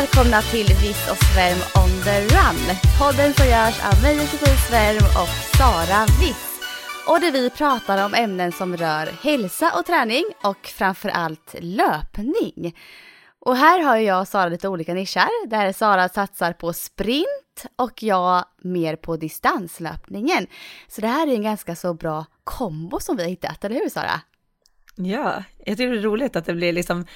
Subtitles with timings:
[0.00, 2.62] Välkomna till Viss och Svärm on the run.
[2.98, 6.60] Podden som görs av mig Josefin Svärm och Sara Viss.
[7.08, 12.76] Och där vi pratar om ämnen som rör hälsa och träning och framförallt löpning.
[13.38, 18.02] Och här har jag och Sara lite olika nischer där Sara satsar på sprint och
[18.02, 20.46] jag mer på distanslöpningen.
[20.88, 23.88] Så det här är en ganska så bra kombo som vi har hittat, eller hur
[23.88, 24.20] Sara?
[24.96, 27.06] Ja, jag tycker det är roligt att det blir liksom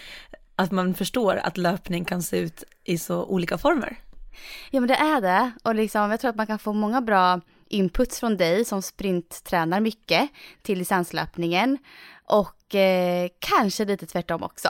[0.60, 3.96] att man förstår att löpning kan se ut i så olika former.
[4.70, 7.40] Ja men det är det och liksom jag tror att man kan få många bra
[7.68, 10.30] inputs från dig som sprinttränar mycket
[10.62, 11.78] till distanslöpningen
[12.24, 14.68] och eh, kanske lite tvärtom också.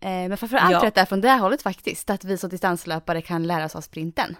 [0.00, 0.90] Eh, men framförallt ja.
[0.94, 4.36] det är från det hållet faktiskt, att vi som distanslöpare kan lära oss av sprinten.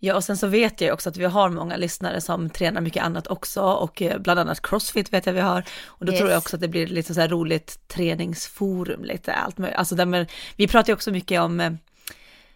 [0.00, 3.02] Ja, och sen så vet jag också att vi har många lyssnare som tränar mycket
[3.02, 5.64] annat också och eh, bland annat crossfit vet jag vi har.
[5.86, 6.20] Och då yes.
[6.20, 9.78] tror jag också att det blir lite så här roligt träningsforum, lite allt möjligt.
[9.78, 11.72] Alltså där vi pratar ju också mycket om eh,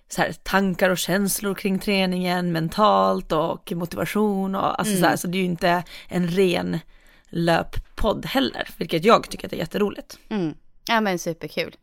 [0.09, 5.03] så här, tankar och känslor kring träningen, mentalt och motivation och alltså mm.
[5.03, 6.79] så här, så det är ju inte en ren
[7.29, 10.19] löppodd heller, vilket jag tycker är jätteroligt.
[10.29, 10.55] Mm.
[10.89, 11.77] Ja men superkul.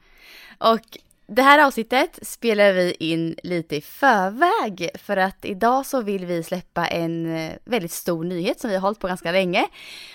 [0.58, 0.98] Och
[1.32, 6.44] det här avsnittet spelar vi in lite i förväg för att idag så vill vi
[6.44, 9.66] släppa en eh, väldigt stor nyhet som vi har hållit på ganska länge.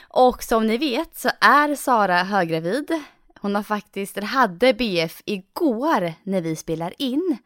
[0.08, 3.02] Och som ni vet så är Sara höggravid.
[3.40, 7.38] Hon har faktiskt, eller hade BF igår när vi spelar in.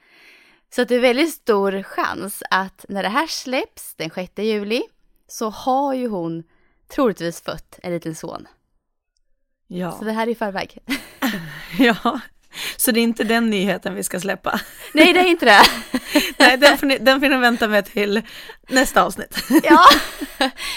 [0.75, 4.83] Så det är väldigt stor chans att när det här släpps den 6 juli
[5.27, 6.43] så har ju hon
[6.89, 8.49] troligtvis fött en liten son.
[9.67, 9.93] Ja.
[9.93, 10.79] Så det här är i förväg.
[11.79, 12.21] ja,
[12.77, 14.61] så det är inte den nyheten vi ska släppa.
[14.93, 15.63] Nej, det är inte det.
[16.39, 18.23] Nej, den får, ni, den får ni vänta med till
[18.69, 19.37] nästa avsnitt.
[19.63, 19.85] ja,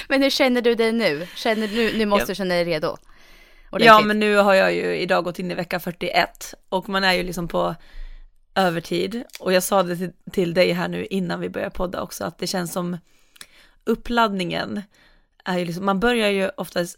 [0.08, 1.28] men hur känner du dig nu?
[1.36, 2.88] Känner du, nu måste du känna dig redo?
[2.88, 3.88] Ordentligt.
[3.88, 7.14] Ja, men nu har jag ju idag gått in i vecka 41 och man är
[7.14, 7.76] ju liksom på
[8.56, 9.24] övertid.
[9.40, 12.38] Och jag sa det till, till dig här nu innan vi började podda också, att
[12.38, 12.98] det känns som
[13.84, 14.82] uppladdningen
[15.46, 16.98] är ju liksom, man börjar ju oftast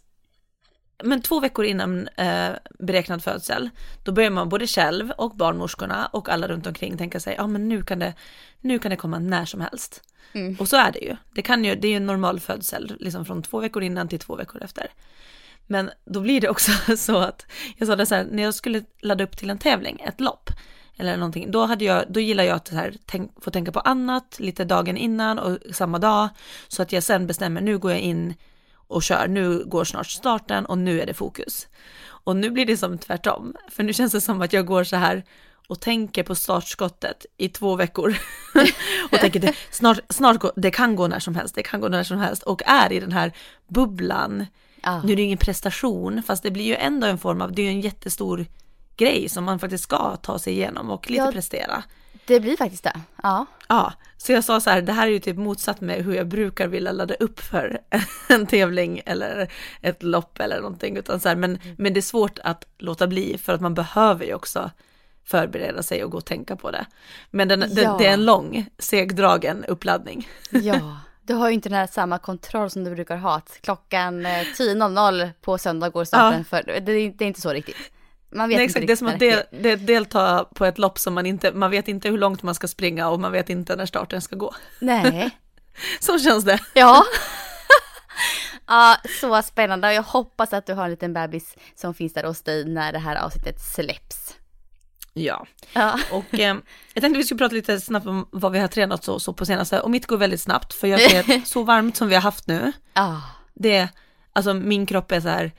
[1.02, 3.70] men två veckor innan eh, beräknad födsel,
[4.02, 7.68] då börjar man både själv och barnmorskorna och alla runt omkring tänka sig, ja men
[7.68, 8.14] nu kan det,
[8.60, 10.02] nu kan det komma när som helst.
[10.32, 10.56] Mm.
[10.60, 11.16] Och så är det ju.
[11.34, 14.18] Det, kan ju, det är ju en normal födsel, liksom från två veckor innan till
[14.18, 14.86] två veckor efter.
[15.66, 18.82] Men då blir det också så att, jag sa det så här, när jag skulle
[19.00, 20.50] ladda upp till en tävling, ett lopp,
[20.96, 24.36] eller någonting, då, hade jag, då gillar jag att här, tänk, få tänka på annat
[24.40, 26.28] lite dagen innan och samma dag,
[26.68, 28.34] så att jag sen bestämmer, nu går jag in
[28.94, 31.68] och kör, nu går snart starten och nu är det fokus.
[32.06, 34.96] Och nu blir det som tvärtom, för nu känns det som att jag går så
[34.96, 35.24] här
[35.68, 38.16] och tänker på startskottet i två veckor
[39.12, 41.88] och tänker det, snart, snart går, det kan gå när som helst, det kan gå
[41.88, 43.32] när som helst och är i den här
[43.68, 44.46] bubblan.
[44.82, 45.02] Ah.
[45.02, 47.64] Nu är det ingen prestation, fast det blir ju ändå en form av, det är
[47.64, 48.46] ju en jättestor
[48.96, 51.82] grej som man faktiskt ska ta sig igenom och lite ja, prestera.
[52.26, 53.46] Det blir faktiskt det, ja.
[53.68, 56.28] Ja, så jag sa så här, det här är ju typ motsatt med hur jag
[56.28, 57.78] brukar vilja ladda upp för
[58.28, 61.74] en tävling eller ett lopp eller någonting, utan så här, men, mm.
[61.78, 64.70] men det är svårt att låta bli för att man behöver ju också
[65.24, 66.86] förbereda sig och gå och tänka på det.
[67.30, 67.66] Men den, ja.
[67.66, 70.28] det, det är en lång, segdragen uppladdning.
[70.50, 70.96] Ja.
[71.26, 75.22] Du har ju inte den här samma kontroll som du brukar ha, att klockan 10.00
[75.22, 76.44] eh, på söndag går starten ja.
[76.44, 76.80] för, det,
[77.10, 77.76] det är inte så riktigt.
[78.34, 80.98] Man vet Nej, exakt, inte det är som att del, det, delta på ett lopp
[80.98, 83.76] som man inte, man vet inte hur långt man ska springa och man vet inte
[83.76, 84.54] när starten ska gå.
[84.80, 85.30] Nej.
[86.00, 86.58] så känns det.
[86.74, 87.04] Ja.
[88.66, 92.24] ja, så spännande och jag hoppas att du har en liten bebis som finns där
[92.24, 94.36] hos dig när det här avsnittet släpps.
[95.12, 95.98] Ja, ja.
[96.10, 96.56] och eh,
[96.94, 99.46] jag tänkte vi skulle prata lite snabbt om vad vi har tränat så, så på
[99.46, 102.46] senaste, och mitt går väldigt snabbt för jag är så varmt som vi har haft
[102.46, 102.72] nu.
[102.94, 103.22] Ja.
[103.54, 103.88] Det,
[104.32, 105.52] alltså min kropp är så här,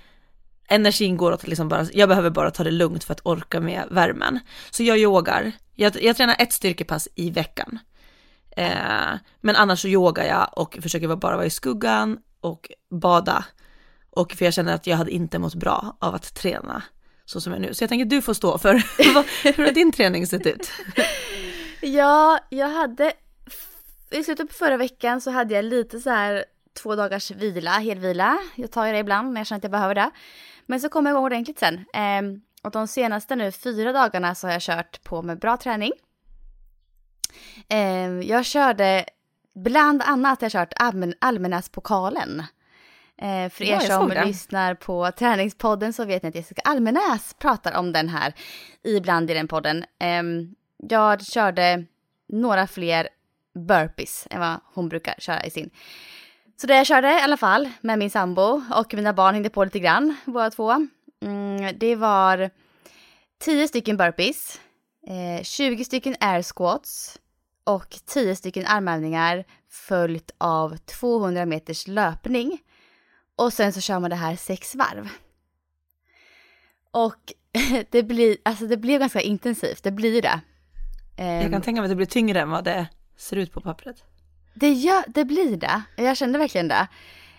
[0.68, 3.60] energin går åt att liksom bara, jag behöver bara ta det lugnt för att orka
[3.60, 4.40] med värmen.
[4.72, 7.80] Så jag yogar, jag, jag tränar ett styrkepass i veckan.
[8.58, 13.46] Eh, men annars så yogar jag och försöker bara vara i skuggan och bada.
[14.10, 16.84] Och för jag känner att jag hade inte mått bra av att träna
[17.26, 17.74] så som jag nu.
[17.74, 18.74] Så jag tänker att du får stå för,
[19.58, 20.72] hur har din träning sett ut?
[21.82, 23.14] ja, jag hade
[24.12, 28.38] i slutet på förra veckan så hade jag lite så här två dagars vila, helvila.
[28.56, 30.12] Jag tar ju det ibland när jag känner att jag behöver det.
[30.66, 31.86] Men så kom jag igång ordentligt sen.
[31.94, 32.22] Eh,
[32.64, 35.92] och de senaste nu fyra dagarna så har jag kört på med bra träning.
[37.70, 39.06] Eh, jag körde
[39.56, 42.44] bland annat jag kört allmän, Almenäspokalen.
[43.18, 47.92] Eh, för er som lyssnar på träningspodden så vet ni att Jessica Almenäs pratar om
[47.92, 48.34] den här
[48.84, 49.86] ibland i den podden.
[50.00, 50.24] Eh,
[50.90, 51.86] jag körde
[52.28, 53.10] några fler
[53.68, 55.70] burpees än vad hon brukar köra i sin.
[56.58, 59.64] Så det jag körde i alla fall med min sambo och mina barn hängde på
[59.64, 60.88] lite grann, båda två.
[61.22, 62.50] Mm, det var
[63.40, 64.60] 10 stycken burpees,
[65.08, 67.20] eh, 20 stycken air squats
[67.64, 72.60] och 10 stycken armhävningar följt av 200 meters löpning.
[73.36, 75.10] Och sen så kör man det här sex varv.
[76.92, 77.34] Och
[77.90, 80.40] det blir, alltså det blir ganska intensivt, det blir det.
[81.18, 81.62] Jag kan ehm.
[81.62, 82.88] tänka mig att det blir tyngre än vad det
[83.18, 84.04] ser ut på pappret.
[84.56, 85.82] Det, gör, det blir det.
[85.96, 86.88] Jag kände verkligen det.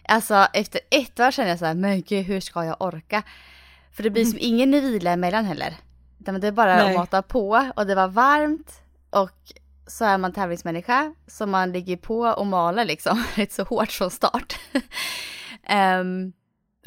[0.08, 3.22] Alltså efter ett år kände jag så här, men gud hur ska jag orka?
[3.92, 4.46] För det blir som mm.
[4.46, 5.74] ingen vila emellan heller.
[6.18, 6.88] Det är bara Nej.
[6.88, 8.80] att mata på och det var varmt
[9.10, 9.52] och
[9.86, 14.10] så är man tävlingsmänniska så man ligger på och maler liksom rätt så hårt från
[14.10, 14.58] start.
[16.00, 16.32] um,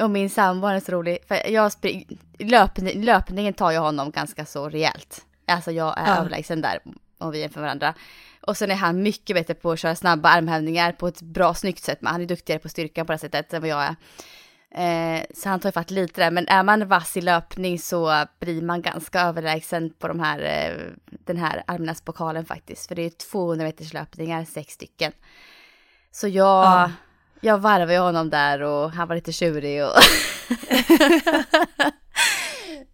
[0.00, 4.46] och min sambo är så rolig, för jag spring, löpning, löpningen tar jag honom ganska
[4.46, 5.24] så rejält.
[5.46, 6.16] Alltså jag är ja.
[6.16, 6.78] överlägsen där
[7.18, 7.94] om vi är för varandra.
[8.40, 11.84] Och sen är han mycket bättre på att köra snabba armhävningar på ett bra snyggt
[11.84, 11.98] sätt.
[12.00, 13.96] Men han är duktigare på styrkan på det sättet än vad jag är.
[14.74, 16.30] Eh, så han tar ju fatt lite där.
[16.30, 20.72] Men är man vass i löpning så blir man ganska överlägsen på de här, eh,
[21.24, 22.88] den här armnäspokalen faktiskt.
[22.88, 25.12] För det är 200 meters löpningar, sex stycken.
[26.12, 26.90] Så jag, ja.
[27.40, 29.90] jag varvar ju honom där och han var lite tjurig och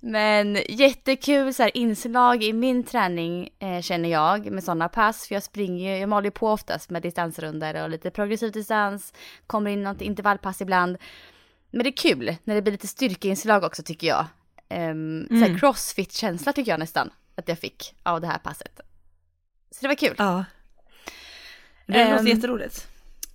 [0.00, 5.28] Men jättekul så här, inslag i min träning eh, känner jag med sådana pass.
[5.28, 9.12] För jag springer jag maler på oftast med distansrunder och lite progressiv distans.
[9.46, 10.96] Kommer in något intervallpass ibland.
[11.70, 14.26] Men det är kul när det blir lite styrkeinslag också tycker jag.
[14.70, 15.58] Um, mm.
[15.58, 18.80] crossfit-känsla tycker jag nästan att jag fick av det här passet.
[19.70, 20.14] Så det var kul.
[20.18, 20.44] Ja.
[21.86, 22.86] Det um, låter jätteroligt.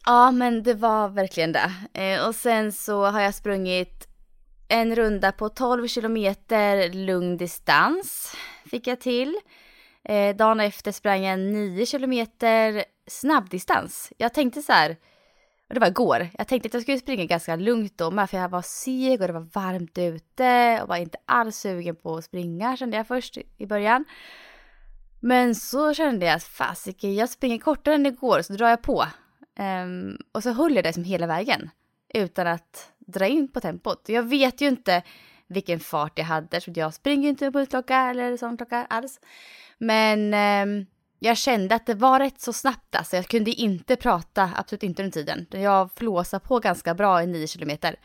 [0.06, 1.72] Ja, men det var verkligen det.
[1.94, 4.08] Eh, och sen så har jag sprungit
[4.72, 8.36] en runda på 12 kilometer lugn distans
[8.66, 9.40] fick jag till.
[10.04, 14.14] Eh, dagen efter sprang jag 9 kilometer snabbdistans.
[14.18, 14.98] Jag tänkte så här,
[15.68, 18.38] och det var igår, jag tänkte att jag skulle springa ganska lugnt då med för
[18.38, 22.26] jag var seg och det var varmt ute och var inte alls sugen på att
[22.26, 24.06] springa kände jag först i början.
[25.20, 29.06] Men så kände jag att fasiken, jag springer kortare än igår så drar jag på.
[29.60, 31.70] Um, och så höll jag det som hela vägen
[32.14, 34.04] utan att dra in på tempot.
[34.08, 35.04] Jag vet ju inte
[35.48, 39.20] vilken fart jag hade, så jag springer inte med pulsklocka eller sån klocka alls.
[39.78, 40.86] Men eh,
[41.20, 43.16] jag kände att det var rätt så snabbt alltså.
[43.16, 45.48] Jag kunde inte prata, absolut inte under tiden.
[45.52, 47.96] Jag flåsade på ganska bra i 9 kilometer.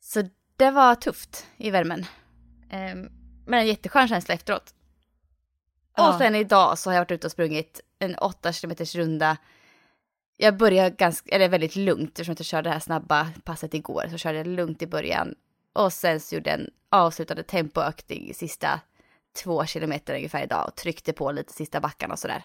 [0.00, 0.22] Så
[0.56, 2.00] det var tufft i värmen.
[2.70, 2.94] Eh,
[3.46, 4.74] men en jätteskön känsla efteråt.
[5.96, 6.08] Ja.
[6.08, 9.36] Och sen idag så har jag varit ute och sprungit en 8 kilometers runda
[10.36, 14.06] jag började ganska, eller väldigt lugnt eftersom jag körde det här snabba passet igår.
[14.10, 15.34] Så körde jag lugnt i början.
[15.72, 18.80] Och sen så gjorde jag en avslutande tempoökning sista
[19.42, 22.42] två kilometer ungefär idag och tryckte på lite sista backarna och sådär.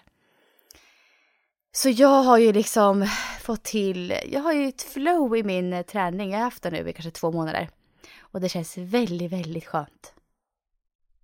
[1.72, 3.08] Så jag har ju liksom
[3.40, 6.30] fått till, jag har ju ett flow i min träning.
[6.30, 7.68] Jag har haft det nu i kanske två månader.
[8.18, 10.14] Och det känns väldigt, väldigt skönt.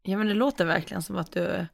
[0.02, 1.66] Ja men det låter verkligen som att du,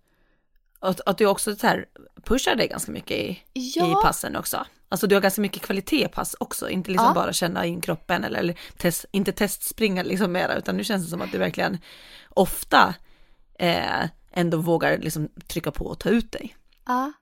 [0.78, 1.86] att, att du också så här
[2.22, 3.90] pushar dig ganska mycket i, ja.
[3.90, 4.66] i passen också.
[4.94, 7.14] Alltså du har ganska mycket kvalitetspass också, inte liksom ja.
[7.14, 11.10] bara känna in kroppen eller, eller test, inte testspringa liksom mera, utan nu känns det
[11.10, 11.78] som att du verkligen
[12.28, 12.94] ofta
[13.58, 16.56] eh, ändå vågar liksom trycka på och ta ut dig.
[16.86, 17.12] Ja,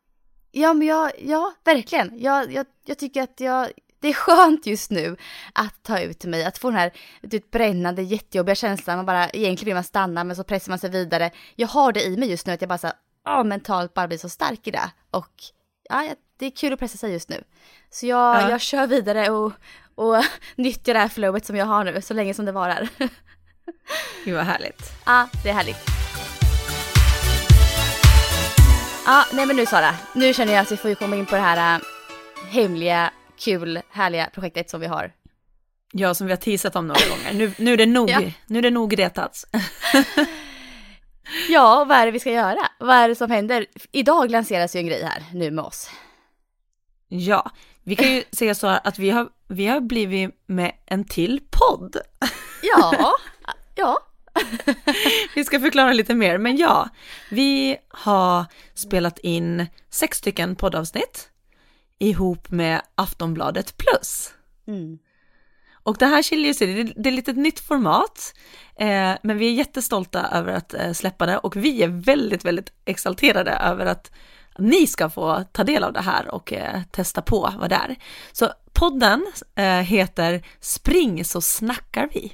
[0.51, 2.21] ja men jag, ja verkligen.
[2.21, 3.69] Jag, jag, jag tycker att jag,
[4.01, 5.17] det är skönt just nu
[5.53, 9.67] att ta ut mig, att få den här det brännande jättejobbiga känslan, man bara, egentligen
[9.67, 11.31] vill man stanna men så pressar man sig vidare.
[11.57, 12.91] Jag har det i mig just nu att jag bara så
[13.25, 15.33] här, mentalt bara blir så stark i det och
[15.89, 17.45] ja, det är kul att pressa sig just nu.
[17.91, 18.51] Så jag, ja.
[18.51, 19.53] jag kör vidare och,
[19.95, 20.25] och
[20.57, 22.89] nyttjar det här flowet som jag har nu så länge som det varar.
[24.25, 24.83] Gud vad härligt.
[25.07, 25.77] Ja, det är härligt.
[29.07, 31.41] Ja, nej men nu Sara, nu känner jag att vi får komma in på det
[31.41, 31.83] här äh,
[32.51, 35.13] hemliga, kul, härliga projektet som vi har.
[35.93, 37.33] Ja, som vi har teasat om några gånger.
[37.35, 38.21] Nu, nu är det nog, ja.
[38.47, 39.47] nu är det nog retats.
[41.49, 42.69] ja, vad är det vi ska göra?
[42.79, 43.67] Vad är det som händer?
[43.93, 45.91] Idag lanseras ju en grej här nu med oss.
[47.13, 47.51] Ja,
[47.83, 51.97] vi kan ju säga så att vi har, vi har blivit med en till podd.
[52.63, 53.13] Ja,
[53.75, 53.99] ja.
[55.35, 56.89] vi ska förklara lite mer, men ja,
[57.31, 61.29] vi har spelat in sex stycken poddavsnitt
[61.99, 64.33] ihop med Aftonbladet Plus.
[64.67, 64.99] Mm.
[65.73, 68.35] Och det här skiljer sig, det, det är lite ett nytt format,
[68.77, 72.73] eh, men vi är jättestolta över att eh, släppa det och vi är väldigt, väldigt
[72.85, 74.11] exalterade över att
[74.59, 77.97] ni ska få ta del av det här och eh, testa på vad det är.
[78.33, 82.33] Så podden eh, heter Spring så snackar vi.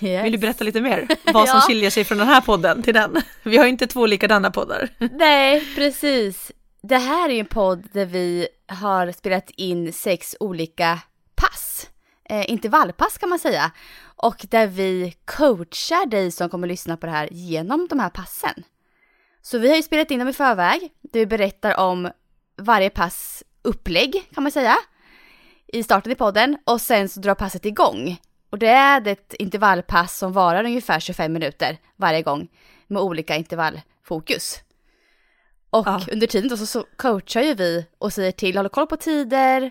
[0.00, 0.24] Yes.
[0.24, 1.60] Vill du berätta lite mer vad som Ja.
[1.60, 3.16] skiljer sig från den här podden till den?
[3.42, 4.88] Vi har ju inte två likadana poddar.
[5.12, 6.52] Nej, precis.
[6.82, 11.00] Det här är en podd där vi har spelat in sex olika
[11.34, 11.88] pass.
[12.28, 13.70] Eh, intervallpass kan man säga.
[14.16, 18.64] Och där vi coachar dig som kommer lyssna på det här genom de här passen.
[19.46, 22.10] Så vi har ju spelat in dem i förväg, där vi berättar om
[22.56, 24.76] varje pass upplägg kan man säga.
[25.66, 28.20] I starten i podden och sen så drar passet igång.
[28.50, 32.48] Och det är ett intervallpass som varar ungefär 25 minuter varje gång
[32.86, 34.60] med olika intervallfokus.
[35.70, 36.00] Och Ja.
[36.12, 39.70] under tiden då så, så coachar ju vi och säger till, håller koll på tider.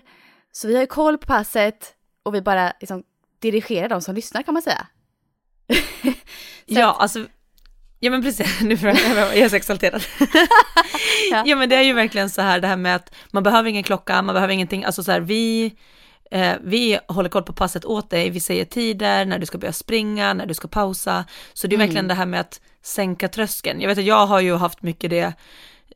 [0.52, 3.02] Så vi har ju koll på passet och vi bara liksom
[3.38, 4.86] dirigerar de som lyssnar kan man säga.
[6.66, 7.26] Ja, alltså,
[8.04, 10.02] ja men precis, nu jag, jag är så exalterad.
[11.30, 11.42] Ja.
[11.46, 13.82] ja men det är ju verkligen så här det här med att man behöver ingen
[13.82, 15.74] klocka, man behöver ingenting, alltså så här vi,
[16.30, 19.72] eh, vi håller koll på passet åt dig, vi säger tider, när du ska börja
[19.72, 23.80] springa, när du ska pausa, så det är verkligen det här med att sänka tröskeln.
[23.80, 25.32] Jag vet att jag har ju haft mycket det,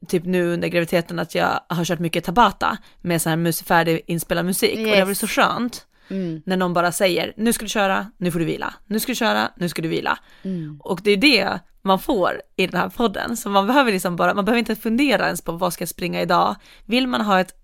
[0.08, 4.44] typ nu under graviditeten, att jag har kört mycket tabata med så här färdig inspelad
[4.46, 6.42] musik, och det har varit så skönt Mm.
[6.46, 9.16] när någon bara säger nu ska du köra, nu får du vila, nu ska du
[9.16, 10.18] köra, nu ska du vila.
[10.42, 10.80] Mm.
[10.84, 14.34] Och det är det man får i den här podden, så man behöver liksom bara,
[14.34, 16.56] man behöver inte fundera ens på vad ska jag springa idag.
[16.86, 17.54] Vill man ha ett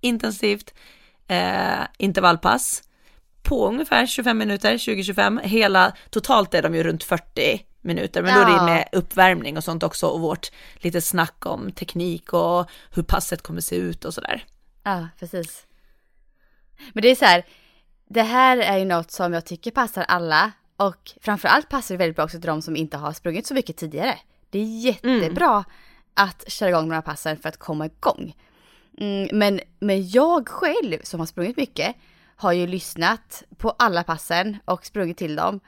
[0.00, 0.74] intensivt
[1.28, 2.82] eh, intervallpass
[3.42, 8.40] på ungefär 25 minuter, 20-25, hela, totalt är de ju runt 40 minuter, men då
[8.40, 8.58] är Ja.
[8.58, 13.42] det med uppvärmning och sånt också och vårt lite snack om teknik och hur passet
[13.42, 14.44] kommer se ut och sådär.
[14.82, 15.66] Ja, precis.
[16.92, 17.44] Men det är så här,
[18.14, 22.16] det här är ju något som jag tycker passar alla och framförallt passar det väldigt
[22.16, 24.18] bra också till de som inte har sprungit så mycket tidigare.
[24.50, 25.64] Det är jättebra
[26.14, 28.36] att köra igång här passen för att komma igång.
[28.98, 31.96] Mm, men, men jag själv som har sprungit mycket
[32.36, 35.60] har ju lyssnat på alla passen och sprungit till dem.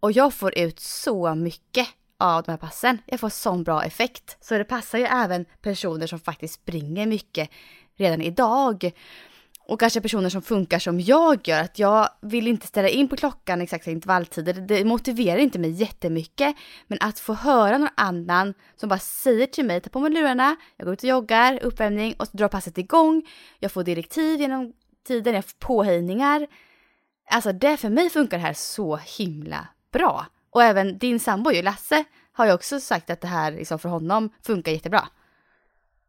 [0.00, 2.98] Och jag får ut så mycket av de här passen.
[3.06, 4.36] Jag får sån bra effekt.
[4.40, 7.50] Så det passar ju även personer som faktiskt springer mycket
[7.96, 8.92] redan idag.
[9.70, 13.16] Och kanske personer som funkar som jag gör, att jag vill inte ställa in på
[13.16, 14.52] klockan exakta intervalltider.
[14.52, 16.56] Det motiverar inte mig jättemycket.
[16.86, 20.56] Men att få höra någon annan som bara säger till mig, ta på mig lurarna,
[20.76, 23.22] jag går ut och joggar, uppvärmning och så drar passet igång.
[23.58, 24.72] Jag får direktiv genom
[25.06, 26.46] tiden, jag får påhejningar.
[27.30, 30.26] Alltså det för mig funkar det här så himla bra.
[30.50, 33.88] Och även din sambo ju, Lasse, har ju också sagt att det här liksom för
[33.88, 35.08] honom funkar jättebra.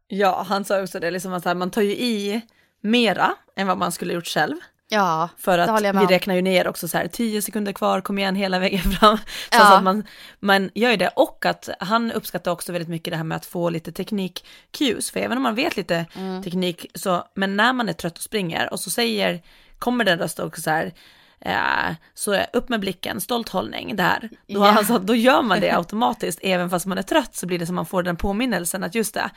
[0.06, 2.42] Ja, han sa också det, liksom att man tar ju i
[2.82, 4.56] mera än vad man skulle gjort själv.
[4.88, 8.36] Ja, För att vi räknar ju ner också så här, 10 sekunder kvar, kom igen
[8.36, 9.16] hela vägen fram.
[9.16, 9.58] Så, Ja.
[9.58, 10.04] så att man,
[10.40, 11.08] man gör ju det.
[11.16, 15.12] Och att han uppskattar också väldigt mycket det här med att få lite teknik-cues.
[15.12, 16.42] För även om man vet lite Mm.
[16.42, 19.42] teknik, så, men när man är trött och springer och så säger,
[19.78, 20.92] kommer den röst också så här,
[21.44, 24.28] eh, så upp med blicken, stolt hållning, där.
[24.30, 24.78] Då, Ja.
[24.78, 27.74] alltså, då gör man det automatiskt, även fast man är trött så blir det som
[27.74, 29.30] man får den påminnelsen att just det,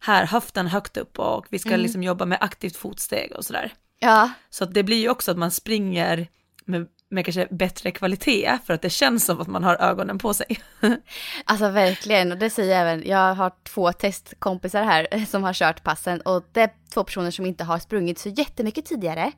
[0.00, 1.80] här höften högt upp och vi ska Mm.
[1.80, 3.72] liksom jobba med aktivt fotsteg och sådär.
[3.98, 6.28] Ja, Så det blir ju också att man springer
[6.64, 10.34] med, med kanske bättre kvalitet för att det känns som att man har ögonen på
[10.34, 10.46] sig.
[11.44, 15.82] Alltså verkligen, och det säger jag även, jag har två testkompisar här som har kört
[15.82, 19.32] passen och det är två personer som inte har sprungit så jättemycket tidigare.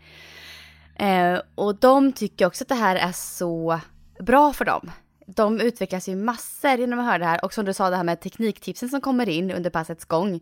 [0.94, 3.80] Eh, och de tycker också att det här är så
[4.20, 4.90] bra för dem.
[5.26, 8.04] De utvecklas ju massor genom att höra det här och som du sa det här
[8.04, 10.40] med tekniktipsen som kommer in under passets gång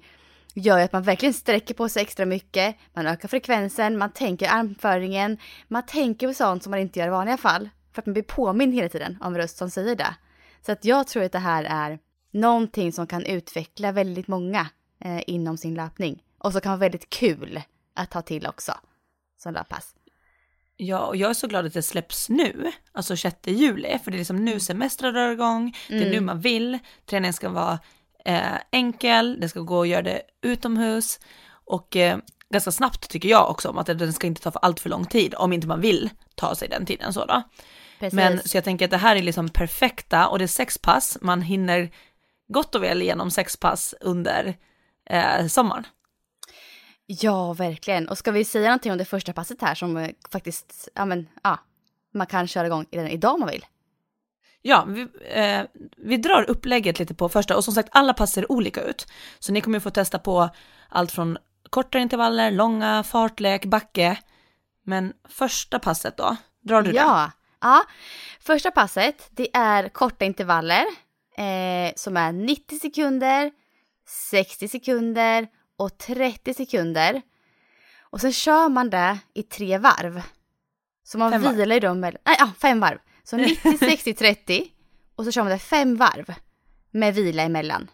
[0.54, 4.48] gör ju att man verkligen sträcker på sig extra mycket, man ökar frekvensen, man tänker
[4.48, 7.68] armföringen, man tänker på sånt som man inte gör i vanliga fall.
[7.92, 10.14] För att man blir påmind hela tiden om röst som säger det.
[10.66, 11.98] Så att jag tror att det här är
[12.30, 14.66] någonting som kan utveckla väldigt många
[15.04, 16.22] eh, inom sin löpning.
[16.38, 17.62] Och så kan vara väldigt kul
[17.94, 18.72] att ta till också
[19.38, 19.94] som löppass.
[20.76, 24.16] Ja, och jag är så glad att det släpps nu, alltså 6 juli, för det
[24.16, 27.78] är liksom nu semestrar drar igång, det är nu man vill, träningen ska vara
[28.24, 31.20] eh, enkel, det ska gå att göra det utomhus
[31.64, 32.18] och eh,
[32.50, 35.04] ganska snabbt tycker jag också om att den ska inte ta för allt för lång
[35.04, 37.42] tid om inte man vill ta sig den tiden så då.
[37.98, 38.16] Precis.
[38.16, 41.18] Men så jag tänker att det här är liksom perfekta och det är sex pass,
[41.20, 41.90] man hinner
[42.48, 44.56] gott och väl igenom sex pass under
[45.10, 45.86] eh, sommaren.
[47.20, 48.08] Ja, verkligen.
[48.08, 51.28] Och ska vi säga någonting om det första passet här som eh, faktiskt, ja men,
[51.42, 51.58] ja,
[52.14, 53.66] man kan köra igång redan idag om man vill.
[54.62, 55.62] Ja, vi, eh,
[55.96, 59.06] vi drar upplägget lite på första och som sagt alla pass ser olika ut.
[59.38, 60.48] Så ni kommer ju få testa på
[60.88, 61.38] allt från
[61.70, 64.18] kortare intervaller, långa, fartlek, backe.
[64.84, 67.02] Men första passet då, drar du ja.
[67.04, 67.32] det?
[67.60, 67.82] Ja,
[68.40, 70.84] första passet det är korta intervaller
[71.36, 73.50] eh, som är 90 sekunder,
[74.30, 75.48] 60 sekunder
[75.82, 77.22] och 30 sekunder.
[78.00, 80.22] Och sen kör man det i tre varv.
[81.04, 82.98] Så man fem vilar i dem, nej ja, fem varv.
[83.24, 84.72] Så 90, 60, 30
[85.16, 86.34] och så kör man det fem varv
[86.90, 87.90] med vila emellan.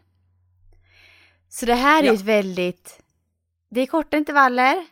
[1.49, 2.11] Så det här ja.
[2.11, 3.01] är ett väldigt,
[3.71, 4.87] det är korta intervaller,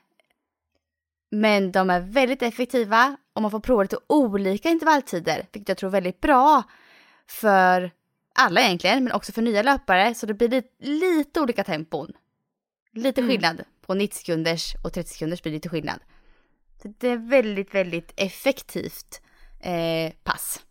[1.31, 5.89] men de är väldigt effektiva och man får prova lite olika intervalltider, vilket jag tror
[5.91, 6.63] är väldigt bra
[7.27, 7.91] för
[8.35, 12.13] alla egentligen, men också för nya löpare, så det blir lite, lite olika tempon.
[12.97, 13.31] Lite mm.
[13.31, 16.01] skillnad på 90 sekunders och 30 sekunders blir lite skillnad.
[16.83, 19.21] Det är väldigt, väldigt effektivt
[19.61, 20.66] eh, pass.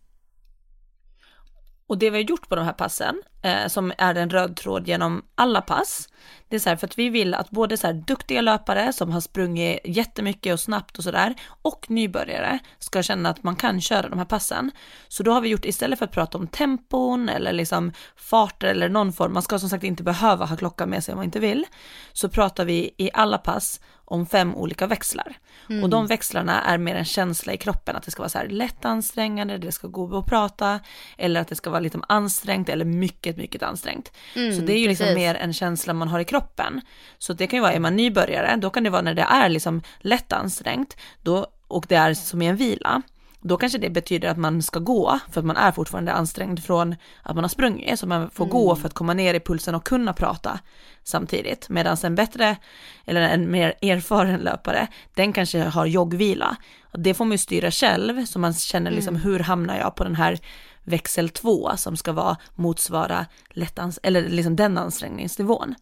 [1.88, 4.88] Och det vi har gjort på de här passen, eh, som är en röd tråd
[4.88, 6.08] genom alla pass,
[6.48, 9.10] det är så här för att vi vill att både så här duktiga löpare som
[9.12, 14.08] har sprungit jättemycket och snabbt och sådär, och nybörjare ska känna att man kan köra
[14.08, 14.70] de här passen.
[15.08, 18.88] Så då har vi gjort, istället för att prata om tempon eller liksom farter eller
[18.88, 21.40] någon form, man ska som sagt inte behöva ha klockan med sig om man inte
[21.40, 21.66] vill,
[22.12, 25.36] så pratar vi i alla pass om fem olika växlar.
[25.70, 25.82] Mm.
[25.82, 28.48] Och de växlarna är mer en känsla i kroppen, att det ska vara så här
[28.48, 30.80] lätt ansträngande, det ska gå att prata,
[31.18, 34.12] eller att det ska vara lite ansträngt eller mycket, mycket ansträngt.
[34.34, 35.16] Mm, så det är ju liksom precis.
[35.16, 36.80] liksom mer en känsla man har i kroppen.
[37.18, 39.48] Så det kan ju vara, är man nybörjare, då kan det vara när det är
[39.48, 43.02] liksom lätt ansträngt, då, och det är som i en vila,
[43.46, 46.94] då kanske det betyder att man ska gå för att man är fortfarande ansträngd från
[47.22, 48.52] att man har sprungit, så man får mm.
[48.52, 50.60] gå för att komma ner i pulsen och kunna prata
[51.04, 51.68] samtidigt.
[51.68, 52.56] Medan en bättre,
[53.04, 56.56] eller en mer erfaren löpare, den kanske har joggvila.
[56.92, 59.22] Det får man ju styra själv, så man känner liksom mm.
[59.22, 60.38] hur hamnar jag på den här
[60.84, 65.74] växel 2 som ska vara motsvara lättans eller liksom den ansträngningsnivån.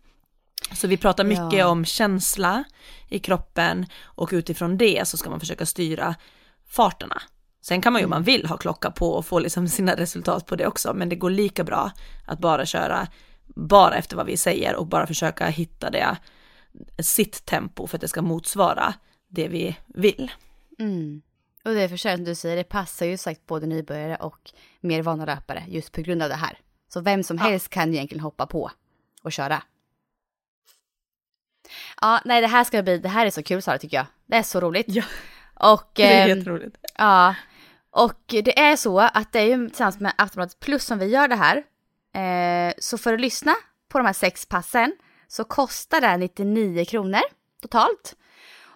[0.73, 1.67] Så vi pratar mycket ja.
[1.67, 2.65] om känsla
[3.09, 6.15] i kroppen och utifrån det så ska man försöka styra
[6.69, 7.23] farterna.
[7.65, 10.47] Sen kan man ju om man vill ha klocka på och få liksom sina resultat
[10.47, 11.93] på det också, men det går lika bra
[12.27, 13.09] att bara köra
[13.47, 16.17] bara efter vad vi säger och bara försöka hitta det,
[16.99, 18.95] sitt tempo för att det ska motsvara
[19.29, 20.31] det vi vill.
[20.79, 21.23] Mm.
[21.65, 25.03] Och det är för som du säger, det passar ju sagt både nybörjare och mer
[25.03, 26.59] vana löpare just på grund av det här.
[26.89, 27.43] Så vem som ja.
[27.43, 28.71] helst kan ju egentligen hoppa på
[29.23, 29.63] och köra.
[32.01, 34.07] Ja, nej det här ska bli, det här är så kul Sara tycker jag.
[34.27, 34.87] Det är så roligt.
[34.89, 35.05] Ja,
[35.55, 36.77] och, det är eh, jätteroligt.
[36.99, 37.35] Ja,
[37.95, 41.29] och det är så att det är ju tillsammans med Aftonbladet Plus som vi gör
[41.29, 41.57] det här.
[42.15, 43.55] Eh, så för att lyssna
[43.89, 44.97] på de här sex passen
[45.29, 47.21] så kostar det 99 kronor
[47.63, 48.17] totalt.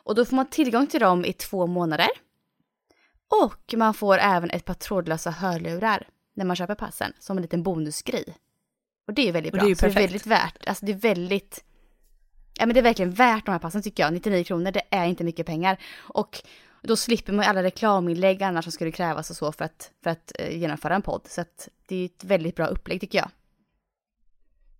[0.04, 2.08] Och då får man tillgång till dem i två månader.
[3.44, 7.62] Och man får även ett par trådlösa hörlurar när man köper passen som en liten
[7.62, 8.36] bonusgrej.
[9.06, 9.60] Och det är väldigt bra.
[9.60, 9.92] Och det är ju perfekt.
[9.92, 11.64] Så det är väldigt värt, alltså det är väldigt,
[12.58, 14.12] ja men det är verkligen värt de här passen tycker jag.
[14.12, 15.78] 99 kronor, det är inte mycket pengar.
[15.96, 16.42] Och
[16.82, 20.32] då slipper man alla reklaminlägg annars som skulle krävas och så för att, för att
[20.40, 21.22] uh, genomföra en podd.
[21.28, 23.30] Så att det är ett väldigt bra upplägg tycker jag.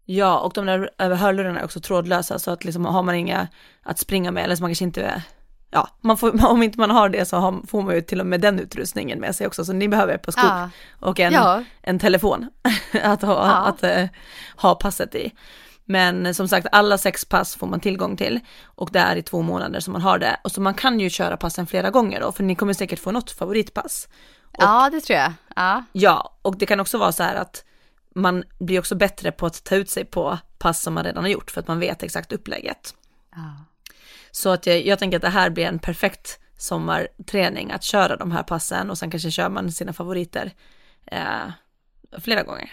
[0.05, 3.49] Ja, och de där hörlurarna är också trådlösa så att liksom har man inga
[3.83, 5.23] att springa med eller så man kanske inte,
[5.71, 8.27] ja, man får, om inte man har det så har, får man ju till och
[8.27, 10.71] med den utrustningen med sig också, så ni behöver ett par skor ja.
[11.01, 11.65] och en, ja.
[11.83, 12.51] en telefon
[13.03, 13.55] att, ha, ja.
[13.55, 14.09] att uh,
[14.57, 15.33] ha passet i.
[15.91, 19.43] Men som sagt, alla sex pass får man tillgång till och det är i två
[19.43, 20.41] månader som man har det.
[20.45, 23.11] Och så man kan ju köra passen flera gånger då, för ni kommer säkert få
[23.11, 24.09] något favoritpass.
[24.43, 25.33] Och, ja, det tror jag.
[25.57, 25.85] Ja.
[25.93, 27.65] ja, och det kan också vara så här att
[28.15, 31.31] man blir också bättre på att ta ut sig på pass som man redan har
[31.31, 32.95] gjort för att man vet exakt upplägget.
[33.35, 33.65] Ja.
[34.31, 38.33] Så att jag, jag tänker att det här blir en perfekt sommarträning att köra de
[38.33, 40.53] här passen och sen kanske kör man sina favoriter
[41.07, 41.53] eh,
[42.19, 42.73] flera gånger.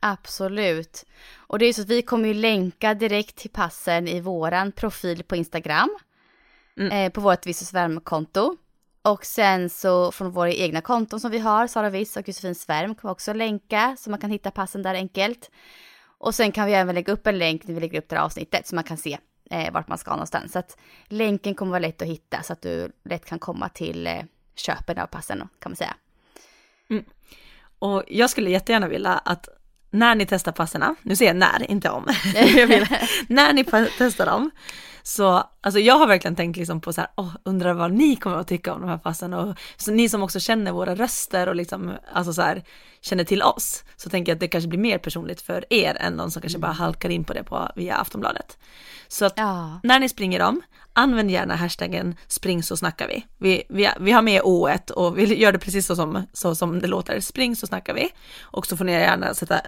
[0.00, 1.06] Absolut.
[1.36, 5.22] Och det är så att vi kommer ju länka direkt till passen i våran profil
[5.24, 5.98] på Instagram.
[6.76, 6.92] Mm.
[6.92, 8.56] Eh, på vårt Viss Svärm-konto.
[9.02, 12.94] Och sen så från våra egna konton som vi har, Sara Viss och Josefin Svärm,
[12.94, 15.50] kommer också länka så man kan hitta passen där enkelt.
[16.18, 18.22] Och sen kan vi även lägga upp en länk när vi lägger upp det här
[18.22, 19.18] avsnittet så man kan se
[19.50, 20.52] eh, vart man ska någonstans.
[20.52, 24.06] Så att länken kommer vara lätt att hitta så att du lätt kan komma till
[24.06, 24.22] eh,
[24.54, 25.96] köpen av passen kan man säga.
[26.90, 27.04] Mm.
[27.78, 29.48] Och jag skulle jättegärna vilja att
[29.90, 32.04] när ni testar passerna, nu säger jag när, inte om,
[33.26, 33.64] när ni
[33.98, 34.50] testar dem,
[35.02, 38.36] så alltså jag har verkligen tänkt liksom på så här, oh, undrar vad ni kommer
[38.36, 41.54] att tycka om de här passen och så ni som också känner våra röster och
[41.54, 42.64] liksom, alltså så här,
[43.00, 46.16] känner till oss, så tänker jag att det kanske blir mer personligt för er än
[46.16, 46.78] de som kanske bara mm.
[46.78, 48.58] halkar in på det på, via Aftonbladet.
[49.08, 49.80] Så att ja.
[49.82, 53.26] när ni springer dem, använd gärna hashtaggen spring så snackar vi.
[53.38, 56.80] Vi, vi, vi har med O1 och vi gör det precis så som, så som
[56.80, 58.08] det låter, spring så snackar vi.
[58.40, 59.60] Och så får ni gärna sätta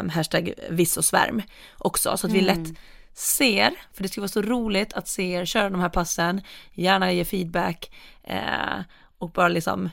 [0.00, 1.42] um, hashtag viss och svärm
[1.78, 2.76] också, så att vi lätt mm.
[3.18, 6.40] Ser, för det ska vara så roligt att se er köra de här passen,
[6.72, 7.90] gärna ge feedback
[8.24, 8.80] eh,
[9.18, 9.90] och bara liksom,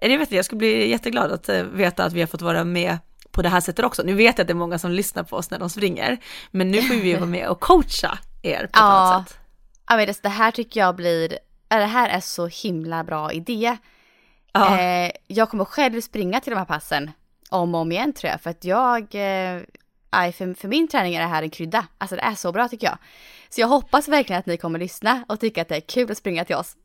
[0.00, 2.64] jag vet inte, jag skulle bli jätteglad att eh, veta att vi har fått vara
[2.64, 2.98] med
[3.30, 4.02] på det här sättet också.
[4.02, 6.18] Nu vet jag att det är många som lyssnar på oss när de springer,
[6.50, 8.80] men nu får vi vara med och coacha er på ett ja.
[8.80, 9.38] annat sätt.
[9.88, 13.76] Ja, men det här tycker jag blir, det här är så himla bra idé.
[14.52, 14.78] Ja.
[14.80, 17.10] Eh, jag kommer själv springa till de här passen
[17.50, 19.62] om och om igen tror jag, för att jag, eh,
[20.32, 21.86] för, för min träning är det här en krydda.
[21.98, 22.98] Alltså det är så bra tycker jag.
[23.54, 26.18] Så jag hoppas verkligen att ni kommer lyssna och tycka att det är kul att
[26.18, 26.76] springa till oss.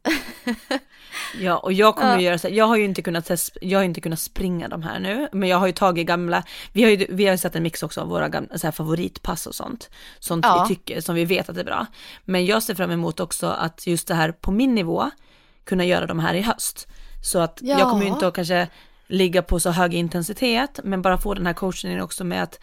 [1.40, 2.22] ja, och jag kommer ja.
[2.22, 5.28] göra så jag har ju inte kunnat, jag har inte kunnat springa de här nu,
[5.32, 7.84] men jag har ju tagit gamla, vi har ju, vi har ju sett en mix
[7.84, 9.90] också av våra gamla, så här favoritpass och sånt,
[10.20, 10.66] sånt ja.
[10.70, 11.86] vi tycker, som vi vet att det är bra.
[12.26, 15.12] Men jag ser fram emot också att just det här på min nivå,
[15.64, 16.88] kunna göra de här i höst.
[17.24, 17.80] Så att ja.
[17.80, 18.68] jag kommer ju inte att kanske
[19.08, 22.60] ligga på så hög intensitet, men bara få den här coachningen också med att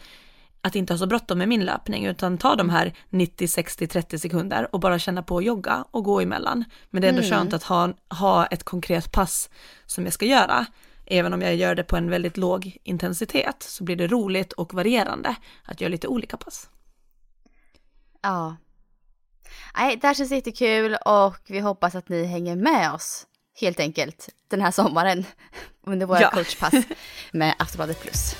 [0.61, 4.19] att inte ha så bråttom med min löpning utan ta de här 90, 60, 30
[4.19, 6.65] sekunder och bara känna på att jogga och gå emellan.
[6.89, 7.31] Men det är ändå mm.
[7.31, 9.49] skönt att ha, ha ett konkret pass
[9.85, 10.65] som jag ska göra.
[11.05, 14.73] Även om jag gör det på en väldigt låg intensitet så blir det roligt och
[14.73, 16.69] varierande att göra lite olika pass.
[18.21, 18.55] Ja.
[19.77, 23.27] Nej, det här känns jättekul och vi hoppas att ni hänger med oss
[23.61, 25.25] helt enkelt den här sommaren
[25.83, 26.29] under våra ja.
[26.29, 26.73] coachpass
[27.31, 28.35] med Aftonbladet Plus.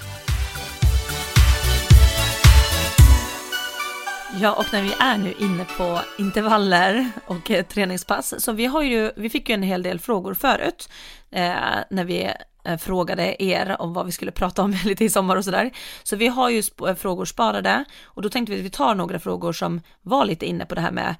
[4.41, 8.83] Ja, och när vi är nu inne på intervaller och eh, träningspass, så vi har
[8.83, 10.89] ju, vi fick ju en hel del frågor förut,
[11.29, 11.55] eh,
[11.89, 12.31] när vi
[12.63, 15.71] eh, frågade er om vad vi skulle prata om lite i sommar och sådär.
[16.03, 18.95] Så vi har ju sp eh, frågor sparade och då tänkte vi att vi tar
[18.95, 21.15] några frågor som var lite inne på det här med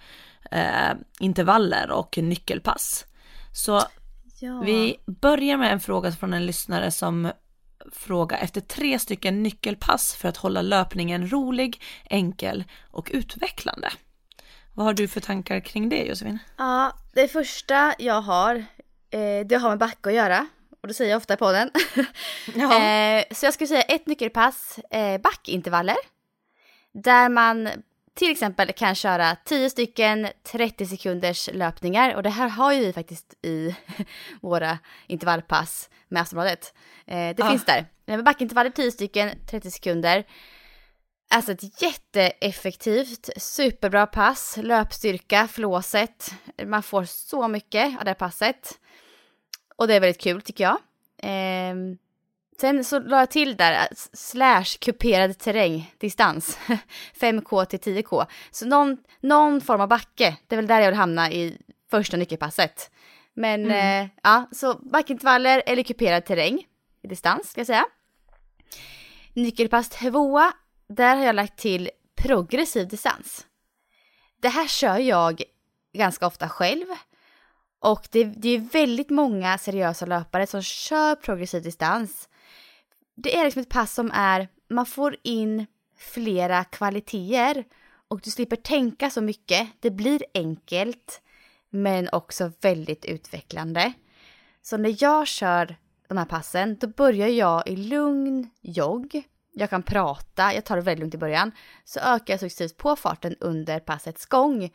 [0.52, 3.06] eh, intervaller och nyckelpass.
[3.54, 3.82] Så
[4.40, 4.62] ja.
[4.66, 7.32] vi börjar med en fråga från en lyssnare som
[7.92, 13.90] fråga efter tre stycken nyckelpass för att hålla löpningen rolig, enkel och utvecklande.
[14.74, 16.40] Vad har du för tankar kring det Josefin?
[16.58, 18.56] Ja, det första jag har,
[19.10, 20.48] eh, det har med backe att göra.
[20.82, 21.68] Och det säger jag ofta på den.
[22.72, 25.96] eh, så jag skulle säga ett nyckelpass, eh, backintervaller.
[26.94, 27.70] Där man
[28.18, 32.94] till exempel kan köra 10 stycken 30 sekunders löpningar och det här har ju vi
[32.94, 33.76] faktiskt i
[34.42, 36.74] våra intervallpass med Aftonbladet.
[37.06, 37.50] Eh, det ah.
[37.50, 37.86] finns där.
[38.24, 40.26] Backintervaller 10 stycken 30 sekunder.
[41.30, 46.34] Alltså ett jätteeffektivt, superbra pass, löpstyrka, flåset.
[46.66, 48.80] Man får så mycket av det passet.
[49.76, 50.78] Och det är väldigt kul tycker jag.
[51.18, 51.76] Eh,
[52.62, 56.60] Sen så la jag till där, äh, slash kuperad terräng, distans,
[57.20, 58.26] 5K till 10K.
[58.52, 61.58] Så någon, någon form av backe, det är väl där jag vill hamna i
[61.90, 62.92] första nyckelpasset.
[63.34, 64.06] Men mm.
[64.06, 66.66] eh, ja, så backintervaller eller kuperad terräng,
[67.02, 67.86] i distans ska jag säga.
[69.34, 70.42] Nyckelpass 2,
[70.90, 73.46] där har jag lagt till progressiv distans.
[74.42, 75.44] Det här kör jag
[75.94, 76.86] ganska ofta själv.
[77.80, 82.30] Och det, det är väldigt många seriösa löpare som kör progressiv distans
[83.18, 85.66] det är liksom ett pass som är, man får in
[85.98, 87.66] flera kvaliteter
[88.08, 89.70] och du slipper tänka så mycket.
[89.80, 91.22] Det blir enkelt
[91.70, 93.94] men också väldigt utvecklande.
[94.62, 95.76] Så när jag kör
[96.08, 99.24] de här passen då börjar jag i lugn jogg.
[99.54, 101.52] Jag kan prata, jag tar det väldigt lugnt i början.
[101.84, 104.70] Så ökar jag successivt på farten under passets gång.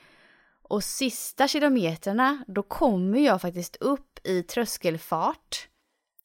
[0.63, 5.69] Och sista kilometrarna då kommer jag faktiskt upp i tröskelfart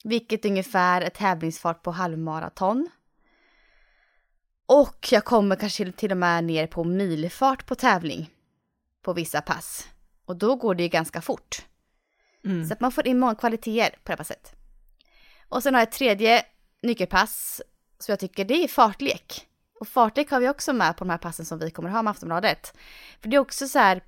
[0.07, 2.89] vilket ungefär är tävlingsfart på halvmaraton.
[4.65, 8.29] Och jag kommer kanske till och med ner på milfart på tävling
[9.01, 9.87] på vissa pass.
[10.25, 11.65] Och då går det ju ganska fort.
[12.45, 12.67] Mm.
[12.67, 14.55] Så att man får in många kvaliteter på det passet.
[15.49, 16.45] Och sen har jag ett tredje
[16.81, 17.61] nyckelpass
[17.99, 19.47] som jag tycker det är fartlek.
[19.79, 22.11] Och fartlek har vi också med på de här passen som vi kommer ha med
[22.11, 22.77] Aftonbladet.
[23.21, 24.03] För det är också så här,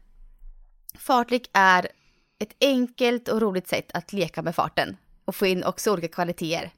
[0.95, 1.87] fartlek är
[2.39, 4.97] ett enkelt och roligt sätt att leka med farten
[5.29, 6.71] och få in också olika kvaliteter.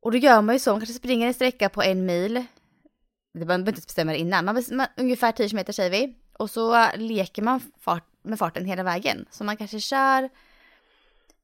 [0.00, 2.34] Och då gör man ju så, man kanske springer en sträcka på en mil.
[2.34, 6.16] Det behöver man inte bestämma det innan, man, man, ungefär 10 km säger vi.
[6.38, 9.26] Och så leker man fart, med farten hela vägen.
[9.30, 10.28] Så man kanske kör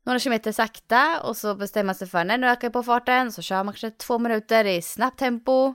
[0.05, 3.33] några kilometer sakta och så bestämmer man sig för när nu ökar på farten.
[3.33, 5.75] Så kör man kanske två minuter i snabbt tempo.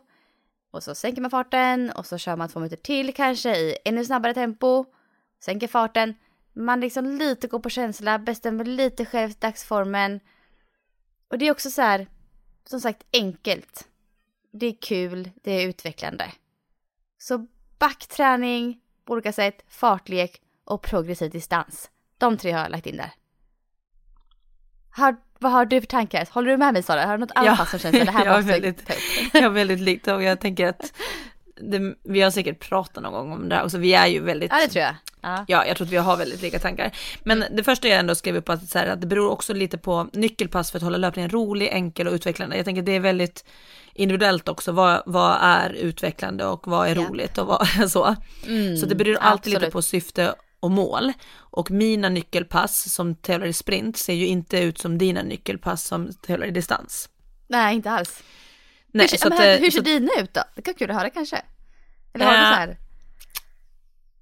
[0.72, 4.06] Och så sänker man farten och så kör man två minuter till kanske i ännu
[4.06, 4.86] snabbare tempo.
[5.44, 6.16] Sänker farten
[6.60, 10.20] man liksom lite går på känsla, bestämmer lite själv dagsformen.
[11.28, 12.08] Och det är också så här,
[12.66, 13.88] som sagt enkelt.
[14.52, 16.32] Det är kul, det är utvecklande.
[17.18, 17.48] Så
[17.80, 21.90] backträning på olika sätt, fartlek och progressiv distans.
[22.18, 23.12] De tre har jag lagt in där.
[24.92, 26.30] Har, vad har du för tankar?
[26.32, 27.06] Håller du med mig Sara?
[27.06, 28.90] Har du något annat ja, som känns det här jag måste väldigt,
[29.34, 30.94] Jag är väldigt likt och jag tänker att
[31.56, 34.52] det, vi har säkert pratat någon gång om det här också, vi är ju väldigt...
[34.52, 34.96] Ja det tror jag.
[35.22, 35.46] Ja.
[35.48, 36.92] Ja, jag tror att vi har väldigt lika tankar.
[37.24, 39.78] Men det första jag ändå skrev upp att, så här, att det beror också lite
[39.78, 42.56] på nyckelpass för att hålla löpningen rolig, enkel och utvecklande.
[42.56, 43.46] Jag tänker att det är väldigt
[43.94, 44.72] individuellt också.
[44.72, 47.02] Vad, vad är utvecklande och vad är Ja.
[47.02, 48.16] roligt och vad så.
[48.48, 49.74] Mm, Så det beror alltid lite absolut.
[49.74, 51.14] på syfte och mål.
[51.36, 56.14] Och mina nyckelpass som tävlar i sprint ser ju inte ut som dina nyckelpass som
[56.14, 57.10] tävlar i distans.
[57.48, 58.24] Nej inte alls.
[58.92, 60.42] Nej, hur, så men, att, eh, hur så ser att- dina ut då?
[60.56, 61.42] Det kan vara kul att höra kanske.
[62.14, 62.50] Eller har du så Ja.
[62.56, 62.78] här?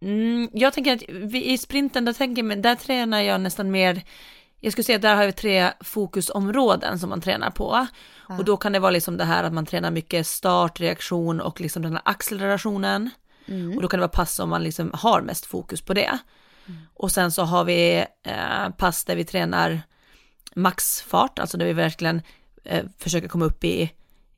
[0.02, 4.02] Mm, jag tänker att vi, i sprinten, där, tänker, jag- där tränar jag nästan mer,
[4.60, 7.88] jag skulle säga att där har vi tre fokusområden som man tränar på.
[8.38, 11.62] Och då kan det vara liksom det här att man tränar mycket start, reaktion och
[11.62, 13.10] liksom den här accelerationen.
[13.76, 16.18] Och då kan det vara pass som man liksom har mest fokus på det.
[16.94, 19.82] Och sen så har vi eh, pass där vi tränar
[20.56, 22.22] maxfart, alltså där vi verkligen
[22.64, 23.92] eh, försöker komma upp i,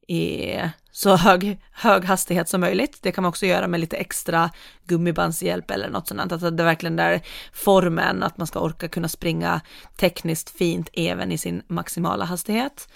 [0.10, 0.56] i
[0.92, 3.00] så hög, hög hastighet som möjligt.
[3.02, 4.50] Det kan man också göra med lite extra
[4.88, 6.32] gummibandshjälp eller något sånt.
[6.32, 7.22] Att det är verkligen där
[7.54, 9.62] formen, att man ska orka kunna springa
[9.98, 12.90] tekniskt fint även i sin maximala hastighet.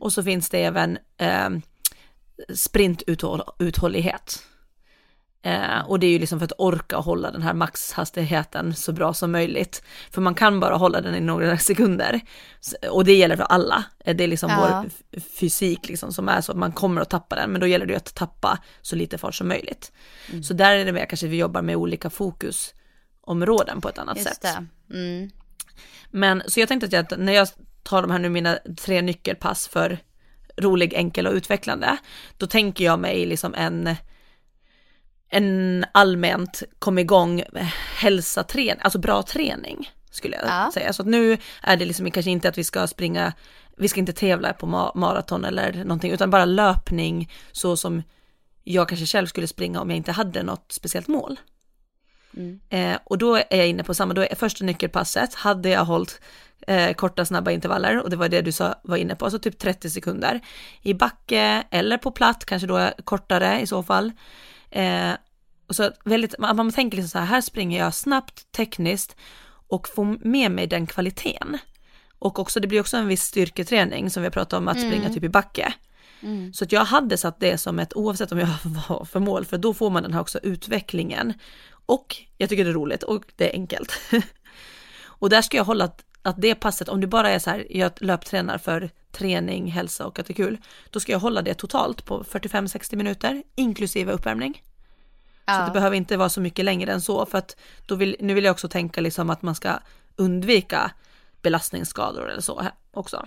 [0.00, 1.48] Och så finns det även eh,
[2.54, 4.42] sprintuthållighet.
[5.42, 9.14] Eh, och det är ju liksom för att orka hålla den här maxhastigheten så bra
[9.14, 9.82] som möjligt.
[10.10, 12.20] För man kan bara hålla den i några sekunder.
[12.90, 13.84] Och det gäller för alla.
[14.04, 14.84] Eh, Det är liksom Ja.
[15.12, 17.50] vår fysik liksom som är så att man kommer att tappa den.
[17.50, 19.92] Men då gäller det att tappa så lite fart som möjligt.
[20.42, 24.28] Så där är det mer kanske vi jobbar med olika fokusområden på ett annat Just
[24.42, 24.56] sätt.
[24.90, 25.30] Mm.
[26.10, 27.48] Men så jag tänkte att jag, när jag
[27.82, 29.98] tar de här nu mina tre nyckelpass för
[30.56, 31.96] rolig, enkel och utvecklande,
[32.36, 33.96] då tänker jag mig liksom en,
[35.30, 37.42] en allmänt kom igång
[37.96, 40.70] hälsa träning, alltså bra träning skulle jag Ja.
[40.74, 40.92] säga.
[40.92, 43.32] Så att nu är det liksom kanske inte att vi ska springa,
[43.76, 48.02] vi ska inte tävla på ma- maraton eller någonting, utan bara löpning så som
[48.64, 51.40] jag kanske själv skulle springa om jag inte hade något speciellt mål.
[52.68, 56.20] Eh, och då är jag inne på samma, då är första nyckelpasset, hade jag hållit
[56.66, 59.58] eh, korta snabba intervaller och det var det du sa, var inne på, alltså typ
[59.58, 60.40] 30 sekunder
[60.82, 64.12] i backe eller på platt, kanske då kortare i så fall.
[64.70, 65.12] Eh,
[65.68, 69.16] och så väldigt, man, man tänker liksom så här, här springer jag snabbt, tekniskt
[69.68, 71.58] och får med mig den kvaliteten.
[72.18, 75.08] Och också, det blir också en viss styrketräning som vi har pratat om att springa
[75.10, 75.74] typ i backe.
[76.52, 78.48] Så att jag hade satt det som ett, oavsett om jag
[78.88, 81.34] var för mål, för då får man den här också utvecklingen.
[81.70, 83.92] Och jag tycker det är roligt och det är enkelt.
[85.04, 87.66] och där ska jag hålla att, att det passet, om det bara är så här,
[87.70, 90.58] jag löptränar för träning, hälsa och att det är kul,
[90.90, 94.62] då ska jag hålla det totalt på 45-60 minuter, inklusive uppvärmning.
[95.46, 95.72] Så att det Ja.
[95.72, 98.52] behöver inte vara så mycket längre än så, för att då vill, nu vill jag
[98.52, 99.78] också tänka liksom att man ska
[100.16, 100.90] undvika
[101.42, 103.26] belastningsskador eller så också.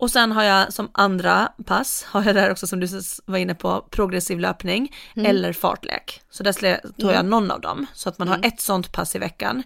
[0.00, 2.88] Och sen har jag som andra pass, har jag där också som du
[3.24, 6.20] var inne på, progressiv löpning eller fartlek.
[6.30, 6.52] Så där
[7.00, 9.62] tar jag någon av dem, så att man har ett sånt pass i veckan,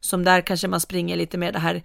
[0.00, 1.82] som där kanske man springer lite mer det här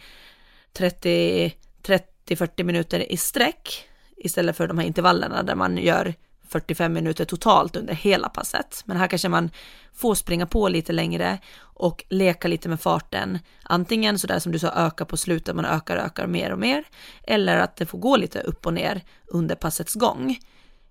[0.74, 6.13] 30 30-40 minuter i sträck istället för de här intervallerna där man gör
[6.48, 8.84] 45 minuter totalt under hela passet.
[8.86, 9.50] Men här kanske man
[9.94, 13.40] får springa på lite längre och leka lite med farten.
[13.64, 16.84] Antingen så där som du sa öka på slutet, man ökar, ökar mer och mer.
[17.24, 20.38] Eller att det får gå lite upp och ner under passets gång.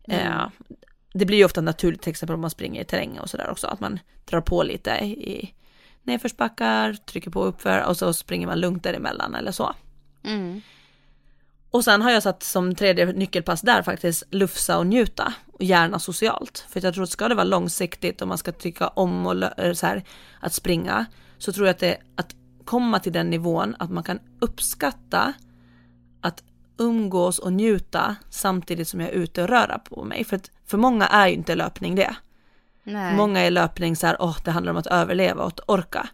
[0.08, 0.48] Eh,
[1.14, 3.66] det blir ju ofta naturligt, till exempel om man springer i terräng och sådär också,
[3.66, 5.54] att man drar på lite i
[6.02, 9.74] nedförsbackar, trycker på uppför och så springer man lugnt däremellan eller så.
[10.24, 10.60] Mm.
[11.72, 15.98] Och sen har jag satt som tredje nyckelpass där faktiskt lufsa och njuta och gärna
[15.98, 16.66] socialt.
[16.68, 19.72] För jag tror att ska det vara långsiktigt och man ska tycka om och eh,
[19.72, 20.04] så här,
[20.40, 21.06] att springa
[21.38, 25.32] så tror jag att det att komma till den nivån att man kan uppskatta
[26.20, 26.42] att
[26.78, 30.24] umgås och njuta samtidigt som jag är ute och röra på mig.
[30.24, 32.16] För att för många är ju inte löpning det.
[32.82, 33.16] Nej.
[33.16, 36.08] Många är löpning så här, åh, det handlar om att överleva och att orka.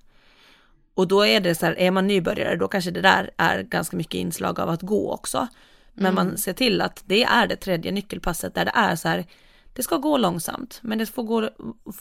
[0.99, 3.97] Och då är det så här, är man nybörjare, då kanske det där är ganska
[3.97, 5.49] mycket inslag av att gå också.
[5.95, 9.25] Men man ser till att det är det tredje nyckelpasset där det är så här,
[9.73, 11.51] det ska gå långsamt, men det får gå,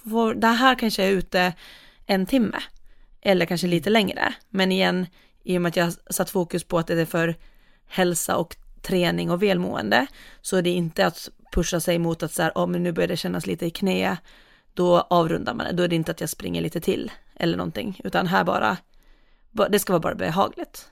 [0.03, 1.53] får, det här kanske är ute
[2.05, 2.57] en timme.
[3.21, 4.33] Eller kanske lite längre.
[4.49, 5.05] Men igen,
[5.43, 7.35] i och med att jag satt fokus på att det är för
[7.87, 10.07] hälsa och träning och välmående,
[10.41, 13.07] så är det inte att pusha sig mot att så här, oh, men nu börjar
[13.07, 14.17] det kännas lite i knä,
[14.73, 15.73] då avrundar man det.
[15.73, 18.77] Då är det inte att jag springer lite till eller någonting, utan här bara, ba-
[19.69, 20.91] det ska vara bara behagligt.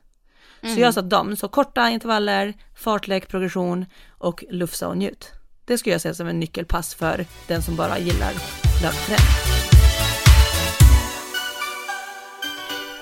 [0.61, 5.31] Så jag har satt dem, så korta intervaller, fartlek, progression och lufsa och njut.
[5.65, 8.33] Det skulle jag säga som en nyckelpass för den som bara gillar
[8.81, 9.25] löpträning.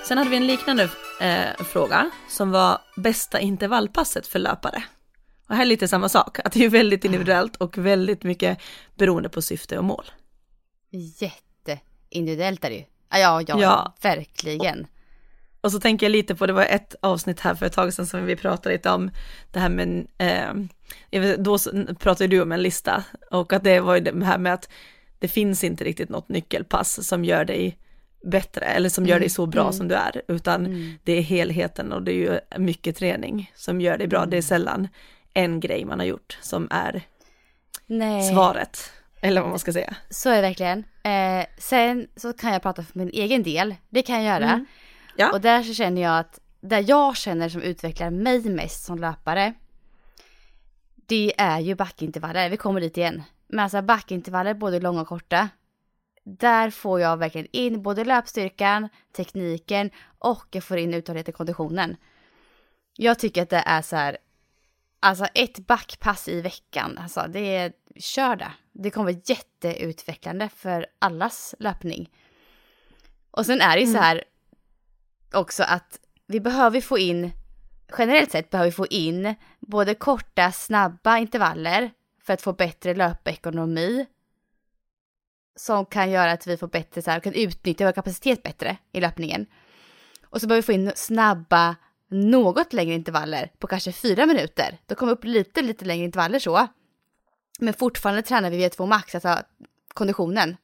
[0.04, 4.82] Sen hade vi en liknande eh, fråga som var bästa intervallpasset för löpare.
[5.48, 8.58] Och här är lite samma sak, att det är väldigt individuellt och väldigt mycket
[8.94, 10.04] beroende på syfte och mål.
[10.90, 12.84] Jätteindividuellt är det ju.
[13.10, 13.94] Ja, ja, ja.
[14.02, 14.86] verkligen.
[15.64, 18.06] Och så tänker jag lite på, det var ett avsnitt här för ett tag sedan
[18.06, 19.10] som vi pratade lite om
[19.52, 21.58] det här med, eh, då
[21.98, 24.68] pratade du om en lista och att det var ju det här med att
[25.18, 27.78] det finns inte riktigt något nyckelpass som gör dig
[28.24, 29.72] bättre eller som gör dig så bra mm.
[29.72, 30.92] som du är, utan mm.
[31.04, 34.18] det är helheten och det är ju mycket träning som gör dig bra.
[34.18, 34.30] Mm.
[34.30, 34.88] Det är sällan
[35.34, 37.02] en grej man har gjort som är
[37.86, 38.32] Nej.
[38.32, 39.96] svaret, eller vad man ska säga.
[40.10, 40.84] Så är det verkligen.
[41.02, 44.50] Eh, sen så kan jag prata för min egen del, det kan jag göra.
[44.52, 44.66] Mm.
[45.16, 45.32] Ja.
[45.32, 49.54] Och där så känner jag att, där jag känner som utvecklar mig mest som löpare,
[51.06, 53.22] det är ju backintervaller, vi kommer dit igen.
[53.46, 55.48] Men alltså backintervaller, både långa och korta,
[56.24, 61.96] där får jag verkligen in både löpstyrkan, tekniken och jag får in uthållighet i konditionen.
[62.96, 64.18] Jag tycker att det är så här,
[65.00, 68.52] alltså ett backpass i veckan, alltså det är, kör det.
[68.72, 72.10] Det kommer vara jätteutvecklande för allas löpning.
[73.30, 73.94] Och sen är det ju mm.
[73.94, 74.24] så här
[75.34, 77.30] också att vi behöver få in,
[77.98, 81.90] generellt sett behöver vi få in både korta, snabba intervaller
[82.22, 84.06] för att få bättre löpekonomi
[85.56, 89.00] som kan göra att vi får bättre, så här, kan utnyttja vår kapacitet bättre i
[89.00, 89.46] löpningen.
[90.24, 91.76] Och så behöver vi få in snabba,
[92.08, 94.78] något längre intervaller på kanske fyra minuter.
[94.86, 96.66] Då kommer vi upp lite, lite längre intervaller så.
[97.58, 99.38] Men fortfarande tränar vi V2 max, alltså
[99.94, 100.56] konditionen,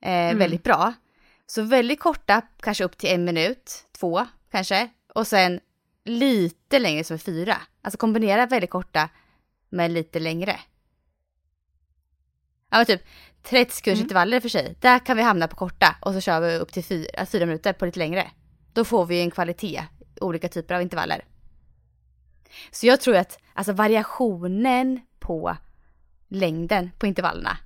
[0.00, 0.38] eh, mm.
[0.38, 0.92] väldigt bra.
[1.50, 4.88] Så väldigt korta, kanske upp till en minut, två kanske.
[5.14, 5.60] Och sen
[6.04, 7.56] lite längre som är fyra.
[7.82, 9.08] Alltså kombinera väldigt korta
[9.68, 10.60] med lite längre.
[12.70, 13.02] Ja men typ
[13.42, 14.04] 30 sekunders mm.
[14.04, 14.76] intervaller för sig.
[14.80, 17.72] Där kan vi hamna på korta och så kör vi upp till fyra, fyra minuter
[17.72, 18.30] på lite längre.
[18.72, 19.84] Då får vi en kvalitet,
[20.20, 21.24] olika typer av intervaller.
[22.70, 25.56] Så jag tror att alltså variationen på
[26.28, 27.58] längden på intervallerna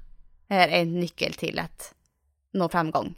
[0.49, 1.95] är en nyckel till att
[2.53, 3.15] nå framgång.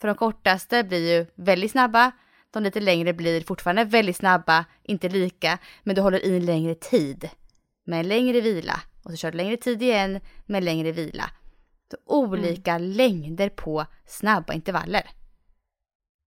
[0.00, 2.12] För de kortaste blir ju väldigt snabba,
[2.50, 7.30] de lite längre blir fortfarande väldigt snabba, inte lika, men du håller i längre tid
[7.84, 11.30] med längre vila och så kör du längre tid igen med längre vila.
[11.90, 12.90] Så olika mm.
[12.90, 15.10] längder på snabba intervaller.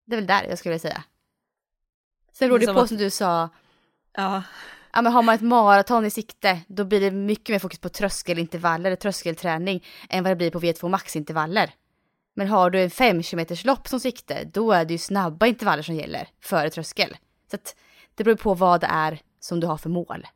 [0.06, 1.04] Det är väl där jag skulle säga.
[2.34, 2.88] Sen beror det på att...
[2.88, 3.50] som du sa.
[4.14, 4.44] Ja.
[4.94, 7.90] Ja men har man ett maraton i sikte då blir det mycket mer fokus på
[7.90, 11.74] tröskelintervaller tröskelträning än vad det blir på V2 maxintervaller.
[12.40, 15.84] Men har du en 5 km lopp som sikte då är det ju snabba intervaller
[15.84, 17.18] som gäller före tröskel.
[17.52, 17.76] Så att
[18.16, 20.28] det beror på vad det är som du har för mål.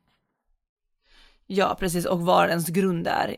[1.48, 3.36] Ja, precis, och var ens grund är,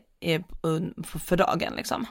[1.18, 2.06] för dagen liksom.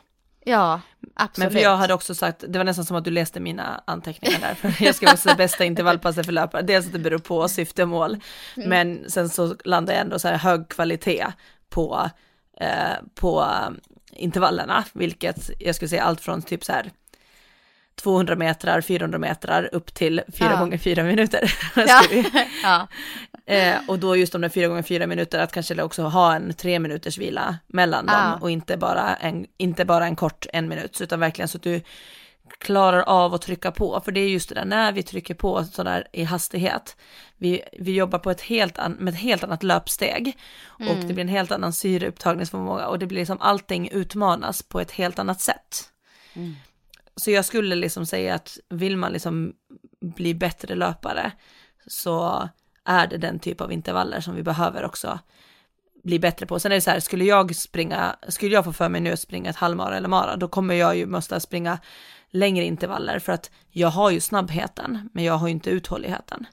[0.46, 0.82] Ja,
[1.16, 1.46] absolut.
[1.46, 4.40] Men för jag hade också sagt, det var nästan som att du läste mina anteckningar
[4.40, 7.84] där, för jag ska också bästa intervallpasset för löpare, dels att det beror på syfte
[7.84, 8.18] och mål,
[8.58, 8.70] mm.
[8.70, 11.26] men sen så landar jag ändå så här hög kvalitet
[11.70, 12.10] på,
[12.58, 13.46] eh, på
[14.16, 16.92] intervallerna, vilket jag skulle säga allt från typ så här
[17.96, 20.60] 200 metrar, 400 metrar upp till 4 ja.
[20.60, 21.54] gånger 4 minuter.
[21.76, 22.04] Ja.
[22.64, 22.88] ja.
[23.54, 26.54] Eh, och då just de där 4 gånger 4 minuter, att kanske också ha en
[26.54, 28.14] 3 minuters vila mellan ja.
[28.14, 31.64] dem och inte bara, en, inte bara en kort en minut, utan verkligen så att
[31.64, 31.82] du
[32.58, 35.64] klarar av att trycka på, för det är just det där när vi trycker på
[35.64, 36.98] sådär i hastighet,
[37.38, 40.38] vi, vi jobbar på ett helt an, med ett helt annat löpsteg
[40.80, 40.92] mm.
[40.92, 44.92] och det blir en helt annan syreupptagningsförmåga och det blir liksom allting utmanas på ett
[44.92, 45.90] helt annat sätt.
[46.34, 46.56] Mm
[47.16, 49.54] så jag skulle liksom säga att vill man liksom
[50.02, 51.32] bli bättre löpare
[51.88, 52.50] så
[52.86, 55.20] är det den typ av intervaller som vi behöver också
[56.04, 56.60] bli bättre på.
[56.60, 59.20] Sen är det så här, skulle jag springa, skulle jag få för mig nu att
[59.20, 61.80] springa ett halvmara eller mara, då kommer jag ju måste springa
[62.32, 66.46] längre intervaller för att jag har ju snabbheten, men jag har ju inte uthålligheten.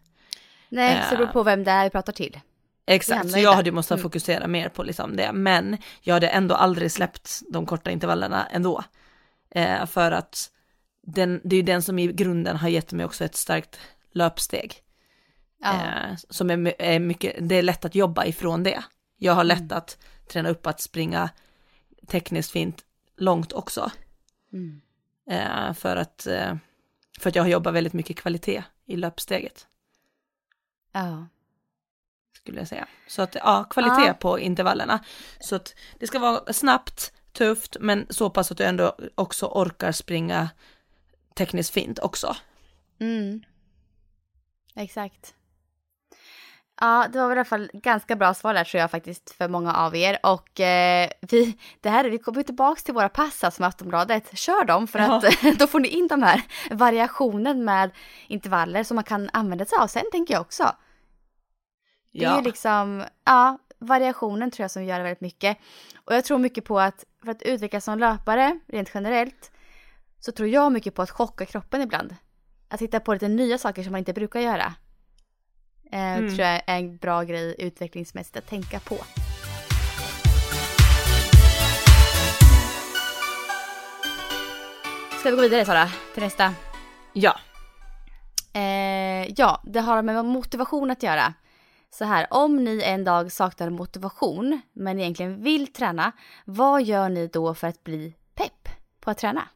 [0.68, 2.40] Nej, eh, så det beror på vem det är vi pratar till.
[2.86, 4.02] Exakt, så jag hade ju måste mm.
[4.02, 8.84] fokusera mer på liksom det, men jag hade ändå aldrig släppt de korta intervallerna ändå.
[9.50, 10.50] Eh, för att
[11.02, 13.80] den, det är ju den som i grunden har gett mig också ett starkt
[14.12, 14.74] löpsteg.
[15.62, 15.72] Ja.
[15.72, 18.84] Eh, som är, är, mycket, det är lätt att jobba ifrån det.
[19.16, 19.78] Jag har lätt mm.
[19.78, 21.30] att träna upp att springa
[22.06, 22.84] tekniskt fint
[23.16, 23.90] långt också.
[24.52, 24.80] Mm.
[25.32, 26.54] Eh, för, att, eh,
[27.20, 29.66] för att jag har jobbat väldigt mycket kvalitet i löpsteget.
[30.92, 31.26] Ja.
[32.36, 32.88] Skulle jag säga.
[33.08, 34.14] Så att ja, kvalitet ja.
[34.14, 35.04] på intervallerna.
[35.40, 39.92] Så att det ska vara snabbt, tufft, men så pass att du ändå också orkar
[39.92, 40.50] springa
[41.34, 42.36] tekniskt fint också.
[43.00, 43.42] Mm.
[44.74, 45.34] Exakt.
[46.82, 49.48] Ja, det var väl i alla fall ganska bra svar där tror jag faktiskt för
[49.48, 50.18] många av er.
[50.22, 54.38] Och eh, vi, det här, vi kommer tillbaka till våra pass som Aftonbladet.
[54.38, 55.16] Kör dem för ja.
[55.16, 55.24] att
[55.58, 57.90] då får ni in de här variationen med
[58.26, 60.62] intervaller som man kan använda sig av sen tänker jag också.
[62.12, 62.32] Det ja.
[62.32, 65.58] är ju liksom, ja, variationen tror jag som gör väldigt mycket.
[66.04, 69.50] Och jag tror mycket på att för att utvecklas som löpare rent generellt
[70.20, 72.16] så tror jag mycket på att chocka kroppen ibland.
[72.68, 74.74] Att hitta på lite nya saker som man inte brukar göra.
[75.92, 76.34] Eh, mm.
[76.34, 78.98] tror jag är en bra grej utvecklingsmässigt att tänka på.
[85.20, 86.54] Ska vi gå vidare Sara, till nästa?
[87.12, 87.38] Ja.
[88.52, 91.34] Eh, ja, det har med motivation att göra.
[91.90, 96.12] Så här, om ni en dag saknar motivation men egentligen vill träna,
[96.44, 98.68] vad gör ni då för att bli pepp
[99.00, 99.48] på att träna?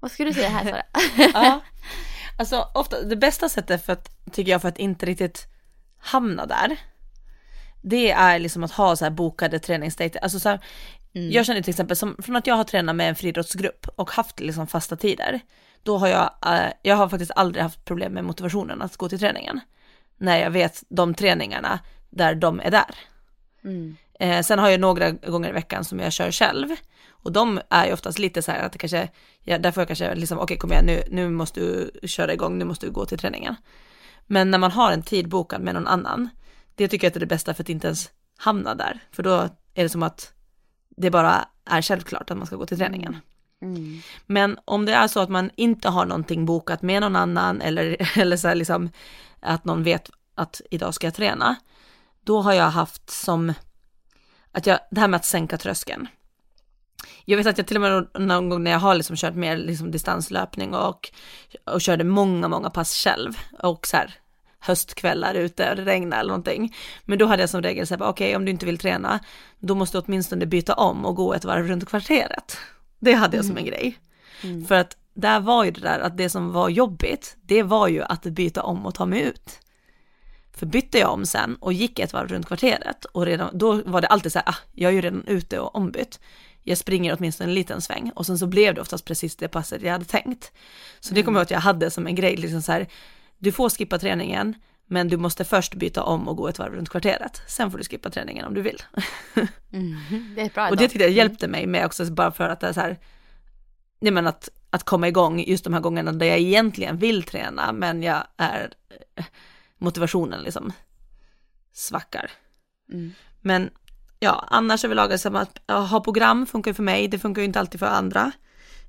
[0.00, 0.82] Vad skulle du säga här Sara?
[1.34, 1.60] ja,
[2.38, 5.46] alltså ofta, det bästa sättet för att, tycker jag för att inte riktigt
[5.98, 6.76] hamna där,
[7.82, 10.20] det är liksom att ha så här bokade träningsdejter.
[10.20, 10.60] Alltså så här,
[11.14, 11.30] mm.
[11.30, 14.40] jag känner till exempel som från att jag har tränat med en friidrottsgrupp och haft
[14.40, 15.40] liksom fasta tider,
[15.82, 19.18] då har jag, äh, jag har faktiskt aldrig haft problem med motivationen att gå till
[19.18, 19.60] träningen.
[20.16, 21.78] När jag vet de träningarna
[22.10, 22.94] där de är där.
[23.64, 23.96] Mm.
[24.18, 26.68] Eh, sen har jag några gånger i veckan som jag kör själv.
[27.10, 29.08] Och de är ju oftast lite så här att det kanske,
[29.44, 32.32] ja, där får jag kanske liksom, okej okay, kom igen nu, nu måste du köra
[32.32, 33.54] igång, nu måste du gå till träningen.
[34.26, 36.28] Men när man har en tid bokad med någon annan,
[36.74, 39.00] det tycker jag är det bästa för att inte ens hamna där.
[39.10, 40.32] För då är det som att
[40.96, 43.16] det bara är självklart att man ska gå till träningen.
[43.62, 44.00] Mm.
[44.26, 47.96] Men om det är så att man inte har någonting bokat med någon annan eller,
[48.18, 48.90] eller så liksom
[49.40, 51.56] att någon vet att idag ska jag träna,
[52.24, 53.52] då har jag haft som
[54.58, 56.08] att jag, det här med att sänka tröskeln.
[57.24, 59.56] Jag vet att jag till och med någon gång när jag har liksom kört mer
[59.56, 61.10] liksom distanslöpning och,
[61.64, 64.14] och körde många, många pass själv och så här
[64.58, 66.74] höstkvällar ute och det regnade eller någonting.
[67.04, 69.20] Men då hade jag som regel sagt, okej okay, om du inte vill träna,
[69.58, 72.56] då måste du åtminstone byta om och gå ett varv runt kvarteret.
[72.98, 73.56] Det hade jag mm.
[73.56, 73.98] som en grej.
[74.42, 74.66] Mm.
[74.66, 78.02] För att där var ju det där att det som var jobbigt, det var ju
[78.02, 79.60] att byta om och ta mig ut.
[80.58, 84.00] För bytte jag om sen och gick ett varv runt kvarteret och redan, då var
[84.00, 86.20] det alltid så här, ah, jag är ju redan ute och ombytt.
[86.62, 89.82] Jag springer åtminstone en liten sväng och sen så blev det oftast precis det passet
[89.82, 90.52] jag hade tänkt.
[91.00, 92.86] Så det kommer jag att jag hade som en grej, liksom så här,
[93.38, 94.54] du får skippa träningen,
[94.86, 97.42] men du måste först byta om och gå ett varv runt kvarteret.
[97.48, 98.82] Sen får du skippa träningen om du vill.
[99.72, 100.68] Mm, det är bra.
[100.68, 102.98] Och det tyckte jag hjälpte mig med också, bara för att det är så här,
[104.00, 107.72] nej men att, att komma igång just de här gångerna där jag egentligen vill träna,
[107.72, 108.72] men jag är,
[109.78, 110.72] motivationen liksom
[111.72, 112.30] svackar.
[112.92, 113.12] Mm.
[113.40, 113.70] Men
[114.18, 117.80] ja, annars överlag, liksom att ha program funkar för mig, det funkar ju inte alltid
[117.80, 118.32] för andra.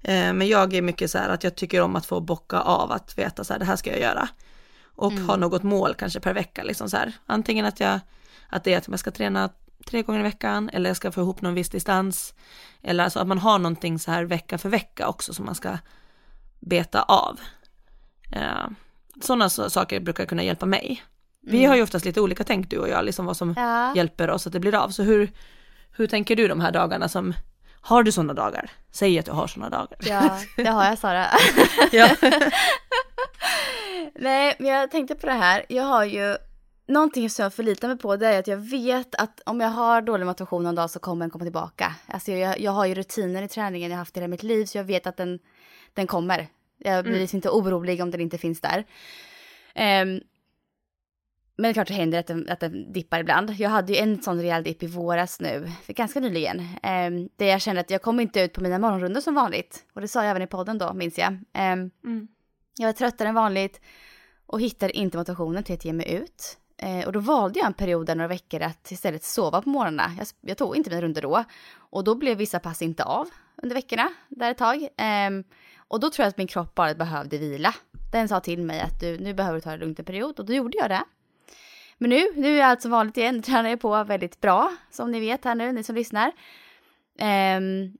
[0.02, 2.92] Eh, men jag är mycket så här att jag tycker om att få bocka av
[2.92, 4.30] att veta så här, det här ska jag göra.
[4.84, 5.28] Och mm.
[5.30, 7.14] ha något mål kanske per vecka, liksom så här.
[7.26, 8.00] Antingen att jag,
[8.50, 9.50] att det är att jag ska träna
[9.86, 12.34] tre gånger i veckan eller jag ska få ihop någon viss distans.
[12.82, 15.78] Eller alltså att man har någonting så här vecka för vecka också som man ska
[16.60, 17.40] beta av.
[18.32, 18.68] Eh,
[19.22, 21.03] Sådana saker brukar kunna hjälpa mig.
[21.41, 21.70] Vi mm.
[21.70, 23.95] har ju oftast lite olika tänk du och jag, liksom vad som ja.
[23.95, 24.89] hjälper oss att det blir av.
[24.89, 25.32] Så hur,
[25.91, 27.34] hur tänker du de här dagarna som,
[27.82, 28.72] har du sådana dagar?
[28.91, 29.97] Säg att du har sådana dagar.
[29.99, 31.28] Ja, det har jag Sara.
[31.91, 32.09] ja.
[34.15, 36.38] Nej, men jag tänkte på det här, jag har ju
[36.89, 40.01] Någonting som jag förlitar mig på det är att jag vet att om jag har
[40.01, 41.95] dålig motivation någon dag så kommer den komma tillbaka.
[42.07, 44.78] Alltså jag, jag har ju rutiner i träningen jag haft i hela mitt liv så
[44.78, 45.39] jag vet att den,
[45.93, 46.47] den kommer.
[46.80, 47.28] Jag blir mm.
[47.34, 48.86] inte orolig om den inte finns där.
[49.76, 50.22] Um,
[51.60, 53.52] men det är klart det händer att den, att den dippar ibland.
[53.52, 56.60] Jag hade ju en sån rejäl dipp i våras nu, ganska nyligen.
[56.60, 59.86] Um, där jag kände att jag kom inte ut på mina morgonrundor som vanligt.
[59.94, 61.32] Och det sa jag även i podden då, minns jag.
[61.34, 62.28] Um, mm.
[62.78, 63.82] Jag var tröttare än vanligt
[64.46, 66.58] och hittade inte motivationen till att ge mig ut.
[66.84, 70.12] Uh, och då valde jag en period där några veckor att istället sova på morgnarna.
[70.18, 71.44] Jag, jag tog inte mina rundor då.
[71.72, 73.30] Och då blev vissa pass inte av
[73.64, 74.88] under veckorna, där ett tag.
[75.28, 75.44] Um,
[75.90, 77.76] och då tror jag att min kropp bara behövde vila.
[78.12, 80.46] Den sa till mig att du, nu behöver du ta det lugnt en period och
[80.46, 81.04] då gjorde jag det.
[81.98, 85.12] Men nu, nu är allt som vanligt igen, nu tränar jag på väldigt bra, som
[85.12, 86.32] ni vet här nu, ni som lyssnar.
[87.58, 87.98] Um,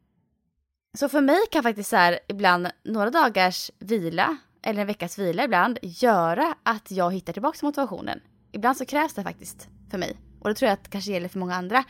[0.98, 5.44] så för mig kan faktiskt så här, ibland några dagars vila, eller en veckas vila
[5.44, 8.20] ibland, göra att jag hittar tillbaka motivationen.
[8.52, 10.18] Ibland så krävs det faktiskt för mig.
[10.40, 11.84] Och det tror jag att det kanske gäller för många andra.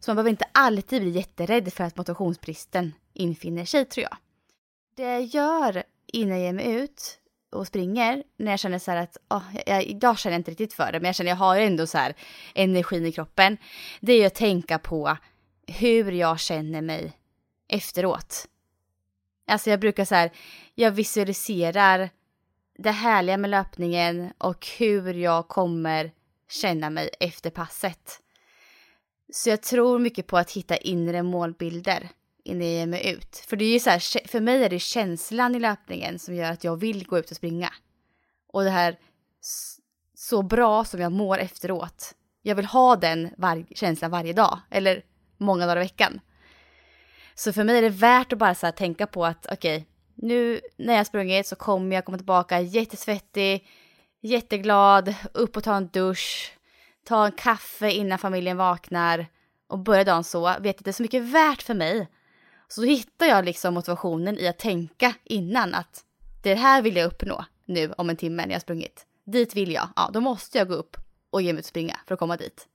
[0.00, 4.16] Så man behöver inte alltid bli jätterädd för att motivationsbristen infinner sig tror jag
[4.98, 7.18] det jag gör innan jag ger mig ut
[7.50, 10.72] och springer, när jag känner så här att, oh, jag, idag känner jag inte riktigt
[10.72, 12.14] för det, men jag känner jag har ändå så här
[12.54, 13.56] energin i kroppen.
[14.00, 15.16] Det är ju att tänka på
[15.66, 17.12] hur jag känner mig
[17.68, 18.46] efteråt.
[19.46, 20.30] Alltså jag brukar så här,
[20.74, 22.10] jag visualiserar
[22.78, 26.12] det härliga med löpningen och hur jag kommer
[26.48, 28.20] känna mig efter passet.
[29.32, 32.08] Så jag tror mycket på att hitta inre målbilder
[32.48, 33.44] innan jag ger mig ut.
[33.48, 36.52] För det är ju så här, för mig är det känslan i löpningen som gör
[36.52, 37.72] att jag vill gå ut och springa.
[38.52, 38.98] Och det här
[40.14, 42.14] så bra som jag mår efteråt
[42.48, 45.02] jag vill ha den var känslan varje dag eller
[45.36, 46.20] många dagar i veckan.
[47.34, 49.84] Så för mig är det värt att bara så tänka på att okej, okay,
[50.14, 53.66] nu när jag sprungit så kommer jag komma tillbaka jättesvettig,
[54.20, 56.52] jätteglad, upp och ta en dusch,
[57.04, 59.26] ta en kaffe innan familjen vaknar
[59.68, 62.08] och börja dagen så, vet att det är så mycket värt för mig.
[62.68, 66.04] Så då hittar jag liksom motivationen i att tänka innan att
[66.42, 69.06] det här vill jag uppnå nu om en timme när jag sprungit.
[69.24, 70.96] Dit vill jag, ja då måste jag gå upp
[71.30, 72.66] och ge mig ut och springa för att komma dit.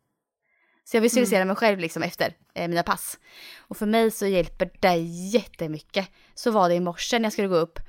[0.86, 1.48] Så jag visualiserar mm.
[1.48, 3.20] mig själv liksom efter eh, mina pass.
[3.58, 4.96] Och för mig så hjälper det
[5.34, 6.10] jättemycket.
[6.36, 7.80] Så var det i morse när jag skulle gå upp.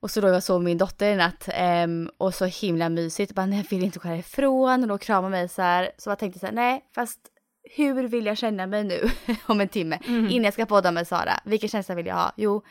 [0.00, 1.48] Och så då jag sov min dotter i natt.
[1.48, 1.86] Eh,
[2.18, 3.32] och så himla mysigt.
[3.32, 4.82] Bara, nej, jag vill inte gå härifrån.
[4.82, 5.90] Och då kramade mig så här.
[5.98, 7.20] Så jag tänkte så här, nej, fast
[7.62, 9.10] hur vill jag känna mig nu
[9.46, 9.98] om en timme?
[10.06, 10.30] Mm.
[10.30, 11.40] Innan jag ska podda med Sara.
[11.44, 12.32] Vilken känsla vill jag ha?
[12.36, 12.62] Jo,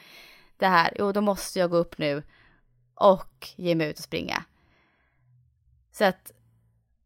[0.58, 0.94] det här.
[1.00, 2.24] Jo, då måste jag gå upp nu.
[2.96, 4.44] Och ge mig ut och springa.
[5.92, 6.32] Så att,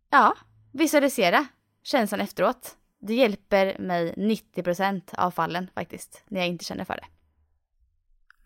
[0.10, 0.38] ja,
[0.72, 1.48] visualisera
[1.84, 2.78] känslan efteråt.
[3.00, 7.06] Det hjälper mig 90% av fallen faktiskt, när jag inte känner för det.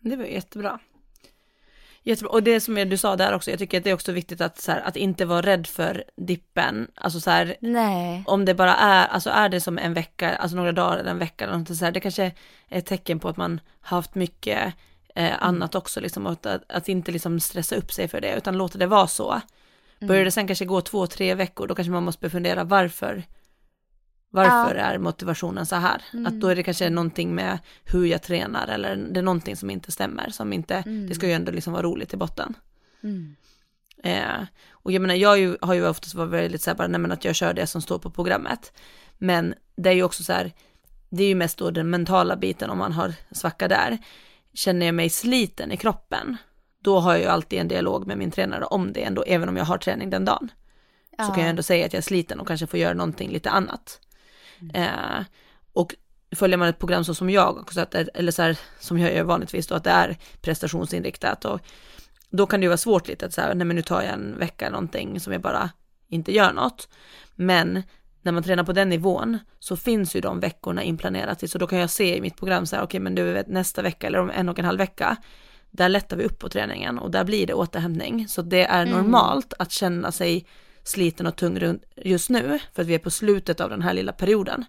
[0.08, 0.78] Det var jättebra.
[2.08, 2.30] Jättebra.
[2.30, 4.60] Och det som du sa där också, jag tycker att det är också viktigt att,
[4.60, 6.88] så här, att inte vara rädd för dippen.
[6.94, 7.56] Alltså så här,
[8.26, 11.18] om det bara är, alltså är det som en vecka, alltså några dagar eller en
[11.18, 12.24] vecka eller något så här, det kanske
[12.68, 14.74] är ett tecken på att man har haft mycket
[15.14, 15.38] eh, mm.
[15.40, 18.86] annat också, liksom, att, att, inte liksom stressa upp sig för det, utan låta det
[18.86, 19.30] vara så.
[19.30, 20.08] Mm.
[20.08, 23.22] Börjar det sen kanske gå två, tre veckor, då kanske man måste fundera varför.
[24.30, 24.80] Varför ja.
[24.80, 26.02] är motivationen så här?
[26.12, 26.26] Mm.
[26.26, 29.70] Att då är det kanske någonting med hur jag tränar eller det är någonting som
[29.70, 31.08] inte stämmer, som inte, mm.
[31.08, 32.54] det ska ju ändå liksom vara roligt i botten.
[33.02, 33.36] Mm.
[34.02, 37.00] Eh, och jag menar, jag ju, har ju oftast varit väldigt så här, bara, nej
[37.00, 38.72] men att jag kör det som står på programmet.
[39.18, 40.52] Men det är ju också så här,
[41.10, 43.98] det är ju mest då den mentala biten om man har svacka där.
[44.52, 46.36] Känner jag mig sliten i kroppen,
[46.82, 49.56] då har jag ju alltid en dialog med min tränare om det ändå, även om
[49.56, 50.50] jag har träning den dagen.
[51.18, 51.24] Ja.
[51.24, 53.50] Så kan jag ändå säga att jag är sliten och kanske får göra någonting lite
[53.50, 54.00] annat.
[54.60, 54.74] Mm.
[54.74, 55.24] Eh,
[55.72, 55.94] och
[56.36, 59.24] följer man ett program så som jag, också att, eller så här, som jag gör
[59.24, 61.60] vanligtvis då, att det är prestationsinriktat och
[62.30, 64.38] då kan det ju vara svårt lite att säga, nej men nu tar jag en
[64.38, 65.70] vecka någonting som jag bara
[66.08, 66.88] inte gör något.
[67.34, 67.82] Men
[68.22, 71.78] när man tränar på den nivån så finns ju de veckorna inplanerat så då kan
[71.78, 74.18] jag se i mitt program så här, okej okay, men du vet nästa vecka eller
[74.18, 75.16] om en och en halv vecka,
[75.70, 78.28] där lättar vi upp på träningen och där blir det återhämtning.
[78.28, 78.98] Så det är mm.
[78.98, 80.46] normalt att känna sig
[80.88, 84.12] sliten och tung just nu, för att vi är på slutet av den här lilla
[84.12, 84.64] perioden.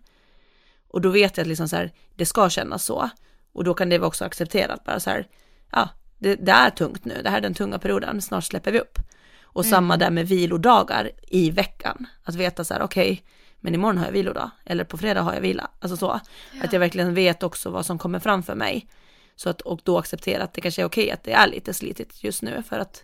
[0.87, 3.09] Och då vet jag att liksom så här, det ska kännas så.
[3.51, 5.27] Och då kan det vara också accepterat, bara så här,
[5.71, 8.79] ja, det, det, är tungt nu, det här är den tunga perioden, snart släpper vi
[8.79, 8.99] upp.
[9.43, 9.71] Och mm.
[9.71, 13.23] samma där med vilodagar i veckan, att veta så här, okej, okay,
[13.59, 16.19] men imorgon har jag vilodag, eller på fredag har jag vila, alltså så.
[16.53, 16.63] Ja.
[16.63, 18.87] Att jag verkligen vet också vad som kommer framför mig.
[19.35, 22.23] Så att, och då acceptera att det kanske är okej att det är lite slitigt
[22.23, 23.03] just nu för att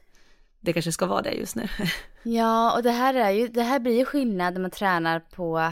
[0.66, 1.68] det kanske ska vara det just nu.
[2.28, 5.72] Ja, och det här, är ju, det här blir ju skillnad när man tränar på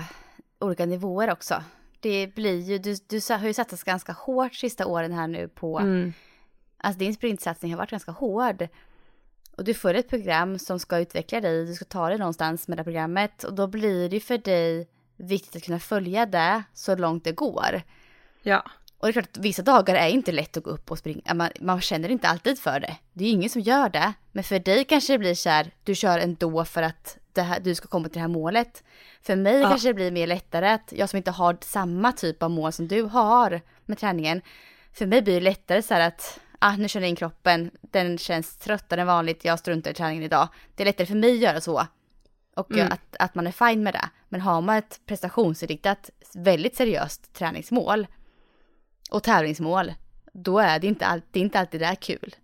[0.59, 1.63] olika nivåer också.
[1.99, 5.79] Det blir ju, du, du har ju satsat ganska hårt sista åren här nu på,
[5.79, 6.13] mm.
[6.77, 8.67] alltså din sprintsatsning har varit ganska hård.
[9.57, 12.77] Och du får ett program som ska utveckla dig, du ska ta dig någonstans med
[12.77, 14.87] det programmet och då blir det ju för dig
[15.17, 17.81] viktigt att kunna följa det så långt det går.
[18.41, 18.63] Ja.
[19.03, 21.33] Och det är klart att vissa dagar är inte lätt att gå upp och springa.
[21.33, 22.97] Man, man känner inte alltid för det.
[23.13, 24.13] Det är ingen som gör det.
[24.31, 27.75] Men för dig kanske det blir så här, du kör ändå för att här, du
[27.75, 28.83] ska komma till det här målet.
[29.21, 29.69] För mig ja.
[29.69, 32.87] kanske det blir mer lättare att jag som inte har samma typ av mål som
[32.87, 34.41] du har med träningen.
[34.93, 38.17] För mig blir det lättare så här att, ah nu känner jag in kroppen, den
[38.17, 40.47] känns tröttare än vanligt, jag struntar i träningen idag.
[40.75, 41.87] Det är lättare för mig att göra så.
[42.55, 42.91] Och mm.
[42.91, 44.09] att, att man är fine med det.
[44.29, 48.07] Men har man ett prestationsinriktat, väldigt seriöst träningsmål,
[49.11, 49.93] och tävlingsmål,
[50.33, 52.35] då är det inte, all, det är inte alltid det är kul.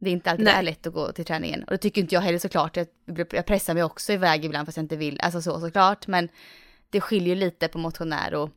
[0.00, 0.54] Det är inte alltid Nej.
[0.54, 1.64] det är lätt att gå till träningen.
[1.64, 2.76] Och det tycker inte jag heller såklart.
[2.76, 2.86] Jag,
[3.30, 5.20] jag pressar mig också iväg ibland fast jag inte vill.
[5.20, 6.06] Alltså så såklart.
[6.06, 6.28] Men
[6.90, 8.50] det skiljer lite på motionär och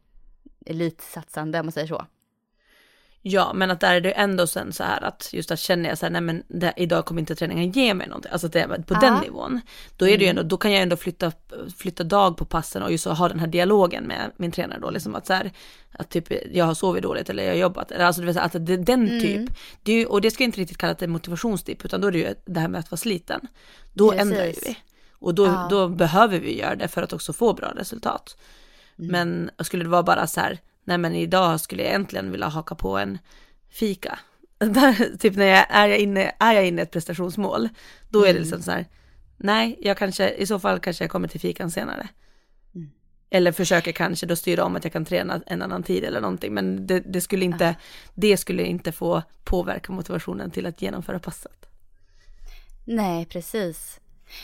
[0.66, 2.05] elitsatsande om man säger så.
[3.30, 5.98] Ja, men att där är det ändå sen så här att just att känner jag
[5.98, 8.94] så här, nej men det, idag kommer inte träningen ge mig någonting, alltså det, på
[8.94, 9.00] ja.
[9.00, 9.62] den nivån.
[9.98, 10.38] Då är det ju mm.
[10.38, 11.32] ändå, då kan jag ändå flytta,
[11.78, 14.90] flytta dag på passen och just så ha den här dialogen med min tränare då,
[14.90, 15.52] liksom att så här,
[15.92, 18.46] att typ jag har sovit dåligt eller jag har jobbat, eller alltså det vill säga
[18.46, 19.22] att det, den mm.
[19.22, 22.08] typ, det är ju, och det ska jag inte riktigt kalla det motivationstipp, utan då
[22.08, 23.48] är det ju det här med att vara sliten.
[23.94, 24.22] Då Precis.
[24.22, 24.78] ändrar ju vi.
[25.20, 25.68] Och då, ja.
[25.70, 28.38] då behöver vi göra det för att också få bra resultat.
[29.00, 29.12] Mm.
[29.12, 32.76] Men skulle det vara bara så här, nej men idag skulle jag äntligen vilja haka
[32.76, 33.18] på en
[33.70, 34.20] fika.
[34.60, 37.70] Där, typ när jag är, jag inne, är jag inne i ett prestationsmål,
[38.10, 38.86] då är det liksom så här,
[39.38, 42.08] nej, jag kanske, i så fall kanske jag kommer till fikan senare.
[42.76, 42.90] Mm.
[43.30, 46.54] Eller försöker kanske då styra om att jag kan träna en annan tid eller någonting,
[46.54, 47.76] men det, det skulle inte,
[48.14, 51.66] det skulle inte få påverka motivationen till att genomföra passet.
[52.86, 54.00] Nej, precis.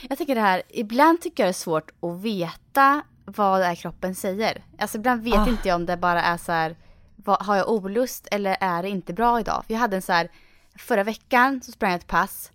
[0.09, 4.15] Jag tycker det här, ibland tycker jag det är svårt att veta vad är kroppen
[4.15, 4.63] säger.
[4.79, 5.49] Alltså ibland vet Ah.
[5.49, 6.75] inte jag om det bara är så här,
[7.15, 9.63] vad, har jag olust eller är det inte bra idag?
[9.67, 10.29] För jag hade en så här,
[10.75, 12.51] förra veckan så sprang jag ett pass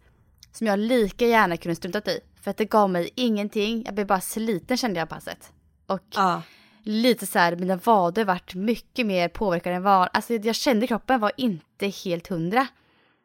[0.53, 2.21] som jag lika gärna kunde struntat i.
[2.41, 5.53] För att det gav mig ingenting, jag blev bara sliten kände jag passet.
[5.87, 6.43] Och Ja.
[6.83, 11.21] lite så här, mina vader vart mycket mer påverkade än vad, alltså jag kände kroppen
[11.21, 12.67] var inte helt hundra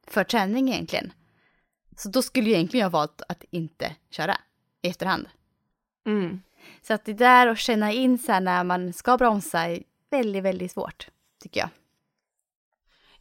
[0.07, 1.13] för träning egentligen.
[1.97, 4.37] Så då skulle jag egentligen jag valt att inte köra
[4.81, 5.27] i efterhand.
[6.05, 6.41] Mm.
[6.88, 10.43] Så att det där att känna in så här när man ska bromsa är väldigt,
[10.43, 11.07] väldigt svårt,
[11.41, 11.69] tycker jag.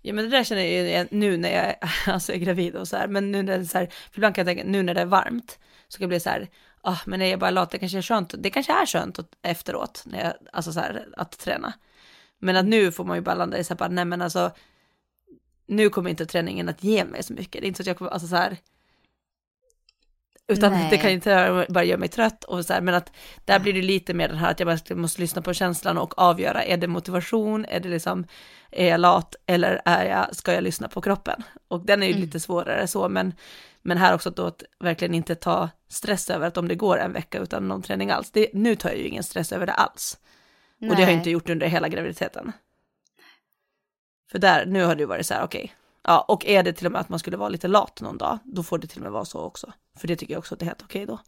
[0.02, 1.76] Ja men det där känner jag ju nu när jag
[2.14, 4.34] alltså, är gravid och så här, men nu när det är så här, för ibland
[4.34, 5.58] kan jag tänka, nu när det är varmt,
[5.88, 6.48] så kan jag bli så här,
[6.80, 10.02] ah, men är jag bara lat, det kanske är skönt, det kanske är skönt efteråt,
[10.06, 11.72] när jag, alltså så här, att träna.
[12.38, 14.50] Men att nu får man ju bara landa i så här, bara, nej men alltså,
[15.66, 17.98] nu kommer inte träningen att ge mig så mycket, det är inte så att jag
[17.98, 18.56] kommer, alltså så här,
[20.49, 20.90] utan Nej.
[20.90, 23.12] det kan inte bara göra mig trött och så här, men att
[23.45, 26.18] där blir det lite mer den här att jag bara måste lyssna på känslan och
[26.18, 28.26] avgöra, är det motivation, är det liksom,
[28.70, 31.43] är jag lat eller är jag, ska jag lyssna på kroppen?
[31.68, 32.24] Och den är ju Mm.
[32.24, 33.34] lite svårare så, men,
[33.82, 37.12] men här också då att verkligen inte ta stress över att om det går en
[37.12, 40.18] vecka utan någon träning alls, det, nu tar jag ju ingen stress över det alls.
[40.80, 41.16] Och det har jag Nej.
[41.16, 42.53] inte gjort under hela graviditeten.
[44.30, 45.72] För där, nu har det ju varit så här, okej,
[46.03, 48.38] ja, och är det till och med att man skulle vara lite lat någon dag,
[48.44, 49.72] då får det till och med vara så också.
[49.98, 51.18] För det tycker jag också att det är helt okej då.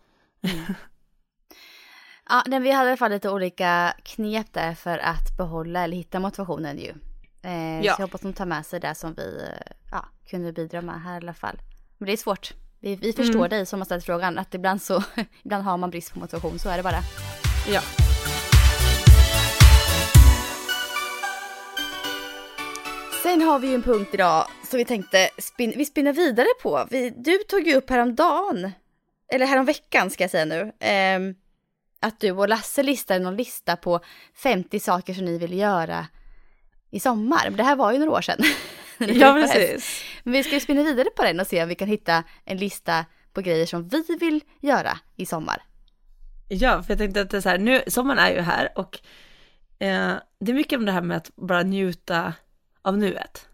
[2.28, 5.96] Ja, men vi hade i alla fall lite olika knep där för att behålla eller
[5.96, 6.94] hitta motivationen ju.
[7.42, 7.94] Eh, Ja.
[7.94, 11.02] Så jag hoppas de tar med sig det som vi eh, ja, kunde bidra med
[11.02, 11.60] här i alla fall.
[11.98, 12.52] Men det är svårt.
[12.80, 13.50] Vi, vi förstår Mm.
[13.50, 15.02] dig som har ställt frågan att ibland så
[15.44, 17.00] ibland har man brist på motivation, så är det bara.
[17.68, 17.80] Ja.
[23.24, 26.86] Sen har vi ju en punkt idag som vi tänkte spin vi spinner vidare på.
[26.90, 28.72] Vi, du tog ju upp häromdagen,
[29.32, 31.34] eller häromveckan ska jag säga nu, ehm,
[32.00, 34.00] att du och Lasse listade någon lista på
[34.34, 36.06] 50 saker som ni vill göra
[36.90, 37.50] i sommar.
[37.50, 38.38] Det här var ju några år sedan.
[38.98, 40.04] Ja, precis.
[40.22, 42.56] Men vi ska ju spinna vidare på den och se om vi kan hitta en
[42.56, 45.62] lista på grejer som vi vill göra i sommar.
[46.48, 48.98] Ja, för jag tänkte att det är så här, nu, sommaren är ju här och
[49.78, 52.32] eh, det är mycket om det här med att bara njuta
[52.84, 53.48] av nuet.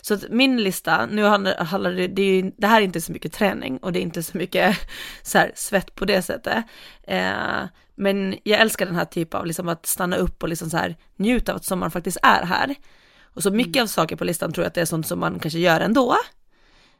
[0.00, 3.12] Så att min lista, nu handlar, det, det, är, ju- det här är inte så
[3.12, 4.76] mycket träning och det är inte så mycket
[5.22, 6.64] så här, svett på det sättet.
[7.02, 7.64] Eh,
[7.94, 10.96] men jag älskar den här typen av liksom att stanna upp och liksom så här
[11.16, 12.74] njuta av att sommaren faktiskt är här.
[13.34, 15.38] Och så mycket av saker på listan tror jag att det är sånt som man
[15.38, 16.16] kanske gör ändå.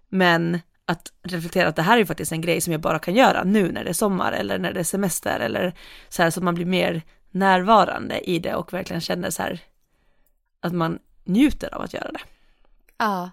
[0.08, 3.14] Men att reflektera att det här är ju faktiskt en grej som jag bara kan
[3.14, 5.74] göra nu när det är sommar eller när det är semester eller
[6.08, 9.60] så här så att man blir mer närvarande i det och verkligen känner så här
[10.60, 12.20] att man njuter av att göra det.
[12.98, 13.30] Ja.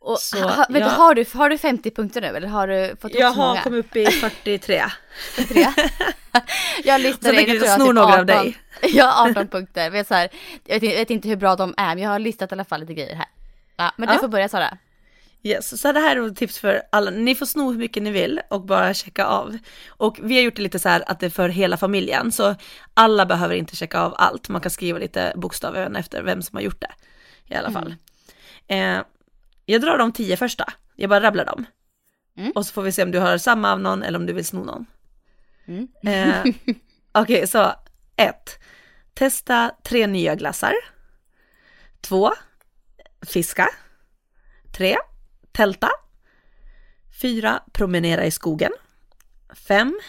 [0.00, 0.88] Och, Så, ha, ja.
[0.88, 3.86] har, du, har du 50 punkter nu eller har du fått ihop Jag har kommit
[3.86, 4.84] upp i 43.
[5.48, 5.66] tre.
[6.84, 8.58] jag listade in, jag tror snor typ några av dig.
[8.82, 9.82] Jag har 18 punkter.
[9.84, 10.28] Jag vet, så här,
[10.64, 12.64] jag, vet, jag vet inte hur bra de är, men jag har listat i alla
[12.64, 13.26] fall lite grejer här.
[13.76, 14.20] Ja, men du Ja.
[14.20, 14.78] får börja Sara.
[15.46, 17.10] Yes, så det här är ett tips för alla.
[17.10, 19.58] Ni får sno hur mycket ni vill och bara checka av.
[19.88, 22.54] Och vi har gjort det lite så här att det är för hela familjen, så
[22.94, 24.48] alla behöver inte checka av allt.
[24.48, 26.92] Man kan skriva lite bokstäver efter vem som har gjort det
[27.54, 27.94] i alla fall.
[28.66, 29.02] Eh,
[29.66, 31.66] jag drar de tio första, jag bara rabblar dem.
[32.36, 32.52] Mm.
[32.54, 34.44] Och så får vi se om du har samma av någon eller om du vill
[34.44, 34.86] sno någon.
[35.66, 35.88] Mm.
[36.06, 36.54] Eh,
[37.12, 37.72] Okej, så
[38.16, 38.58] ett.
[39.14, 40.74] Testa tre nya glassar.
[42.00, 42.32] Två.
[43.26, 43.68] Fiska.
[44.76, 44.96] Tre.
[45.54, 45.90] Tälta.
[47.22, 47.62] Fyra.
[47.72, 48.72] Promenera i skogen.
[49.68, 50.00] Fem.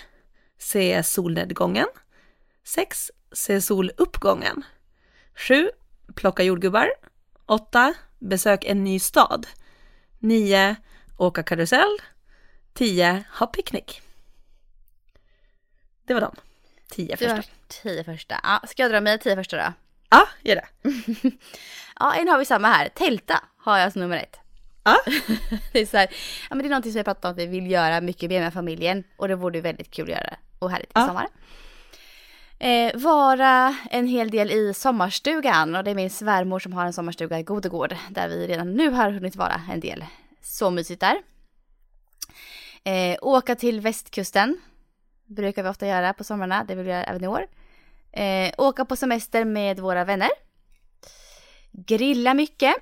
[0.58, 1.88] Se solnedgången.
[2.64, 3.12] Sex.
[3.32, 4.64] Se soluppgången.
[5.36, 5.70] Sju.
[6.16, 6.90] Plocka jordgubbar.
[7.46, 7.94] Åtta.
[8.20, 9.48] Besök en ny stad.
[10.20, 10.76] Nio.
[11.18, 11.98] Åka karusell.
[12.74, 13.24] Tio.
[13.40, 14.02] Ha picknick.
[16.06, 16.36] Det var de.
[16.90, 17.36] Tio första.
[17.36, 18.40] har tio första.
[18.44, 19.74] Ja, ska jag dra mina tio första då?
[20.10, 20.92] Ja, gör det.
[22.00, 22.90] Ja, en har vi samma här.
[22.90, 24.40] Tälta har jag som nummer ett.
[24.86, 24.98] Ja.
[25.74, 26.08] det är så här,
[26.50, 28.40] ja men det är någonting som jag pratat om att vi vill göra mycket mer
[28.42, 31.08] med familjen och det vore väldigt kul att göra och härligt i Ja.
[31.08, 31.28] sommar.
[32.60, 36.94] Eh, vara en hel del i sommarstugan och det är min svärmor som har en
[36.94, 40.06] sommarstuga i Godegård där vi redan nu har hunnit vara en del.
[40.42, 41.18] Så mysigt där.
[42.84, 44.58] Eh, åka till västkusten
[45.26, 47.48] brukar vi ofta göra på somrarna, det vill vi göra även i år.
[48.12, 50.30] Eh, åka på semester med våra vänner.
[51.72, 52.76] Grilla mycket.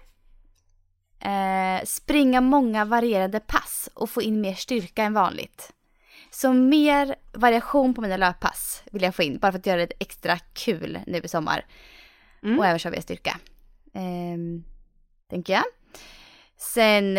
[1.24, 5.74] Eh, springa många varierande pass och få in mer styrka än vanligt.
[6.32, 9.94] Så mer variation på mina löppass vill jag få in, bara för att göra det
[10.00, 11.66] extra kul nu i sommar.
[12.44, 12.60] Mm.
[12.60, 13.40] Och även köra mer styrka.
[13.94, 14.64] Ehm,
[15.30, 15.64] tänker jag.
[16.58, 17.18] Sen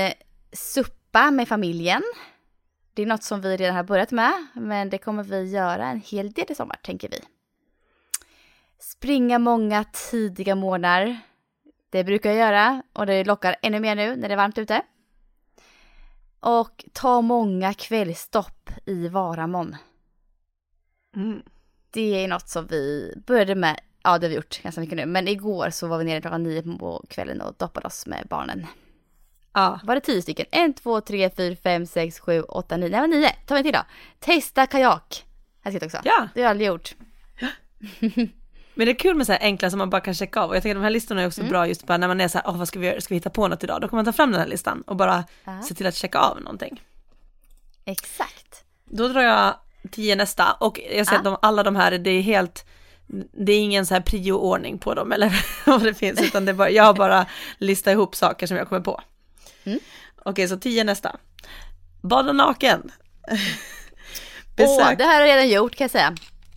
[0.52, 2.02] suppa med familjen.
[2.94, 6.00] Det är något som vi redan har börjat med, men det kommer vi göra en
[6.00, 7.20] hel del i sommar, tänker vi.
[8.78, 11.20] Springa många tidiga morgnar.
[11.94, 14.82] Det brukar jag göra och det lockar ännu mer nu när det är varmt ute.
[16.40, 19.76] Och ta många kvällstopp i Varamon.
[21.16, 21.42] Mm.
[21.90, 25.06] Det är något som vi började med, ja det har vi gjort ganska mycket nu,
[25.06, 28.66] men igår så var vi nere klockan nio på kvällen och doppade oss med barnen.
[29.52, 29.80] Ja.
[29.84, 30.46] Var det tio stycken?
[30.50, 32.88] En, två, tre, fyra, fem, sex, sju, åtta, nio.
[32.88, 33.30] Nej, men nio.
[33.46, 33.82] Ta en till då.
[34.18, 35.24] Testa kajak.
[35.62, 35.98] Jag skrivit också.
[36.04, 36.28] Ja.
[36.34, 36.94] Det har jag aldrig gjort.
[38.74, 40.56] Men det är kul med så här enkla som man bara kan checka av och
[40.56, 42.46] jag tänker de här listorna är också bra just bara när man är så här,
[42.50, 43.80] oh, vad ska vi göra, ska vi hitta på något idag?
[43.80, 45.62] Då kan man ta fram den här listan och bara Ja.
[45.62, 46.82] se till att checka av någonting.
[47.84, 48.64] Exakt.
[48.84, 49.54] Då drar jag
[49.90, 52.66] tio nästa och jag ser att de, alla de här, det är helt,
[53.32, 56.54] det är ingen så här prio-ordning på dem eller vad det finns, utan det är
[56.54, 57.26] bara, jag har bara
[57.58, 59.00] listat ihop saker som jag kommer på.
[59.64, 59.78] Mm.
[60.24, 61.16] Okej, så tio nästa.
[62.02, 62.92] Bada naken.
[63.30, 63.38] Åh,
[64.56, 64.98] Besök.
[64.98, 66.14] det här har jag redan gjort kan jag säga.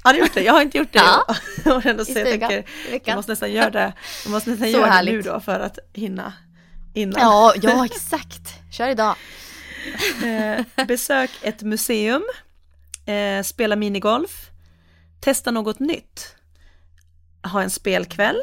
[0.07, 0.43] Har du gjort det?
[0.43, 0.99] Jag har inte gjort det.
[0.99, 1.35] Ja.
[1.75, 2.63] och ändå så jag tänker,
[3.05, 3.93] jag måste nästan göra det,
[4.23, 6.33] jag måste nästan Så göra det nu då för att hinna
[6.93, 7.21] innan.
[7.21, 8.41] Ja, ja exakt.
[8.71, 9.15] Kör idag.
[10.23, 12.23] Eh, besök ett museum,
[13.05, 14.49] eh, spela minigolf,
[15.19, 16.35] testa något nytt,
[17.43, 18.41] ha en spelkväll,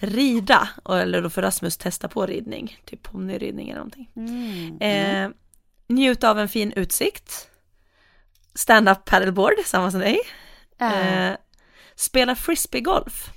[0.00, 4.10] rida, eller då får Rasmus testa på ridning, typ ponnyridning eller någonting.
[4.16, 4.80] Mm.
[4.80, 5.30] Eh,
[5.88, 7.48] njuta av en fin utsikt,
[8.58, 10.18] stand-up paddleboard, samma som dig,
[10.80, 11.36] Äh, eh,
[11.94, 13.30] spela frisbeegolf.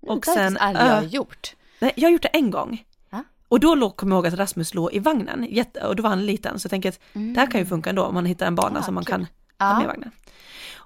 [0.00, 1.54] Och det har sen jag aldrig ö- gjort.
[1.78, 2.84] Nej, jag har gjort det en gång.
[3.10, 3.24] Ja.
[3.48, 6.26] Och då kom jag ihåg att Rasmus låg i vagnen, jätte, och då var han
[6.26, 8.54] liten, så jag tänker att det här kan ju funka ändå om man hittar en
[8.54, 9.12] bana Ah, som man kul.
[9.12, 9.26] kan
[9.68, 10.10] ha med i vagnen.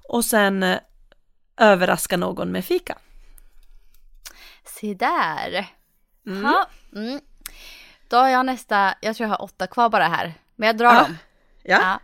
[0.09, 0.79] Och sen eh,
[1.57, 2.99] överraska någon med fika.
[4.65, 5.67] se där.
[6.27, 6.43] Mm.
[6.43, 6.67] Ja.
[6.95, 7.21] Mm.
[8.09, 10.35] Då har jag nästa, jag tror jag har åtta kvar bara här.
[10.57, 11.17] Men jag drar dem.
[11.63, 11.79] Ja.
[11.83, 12.01] Ja.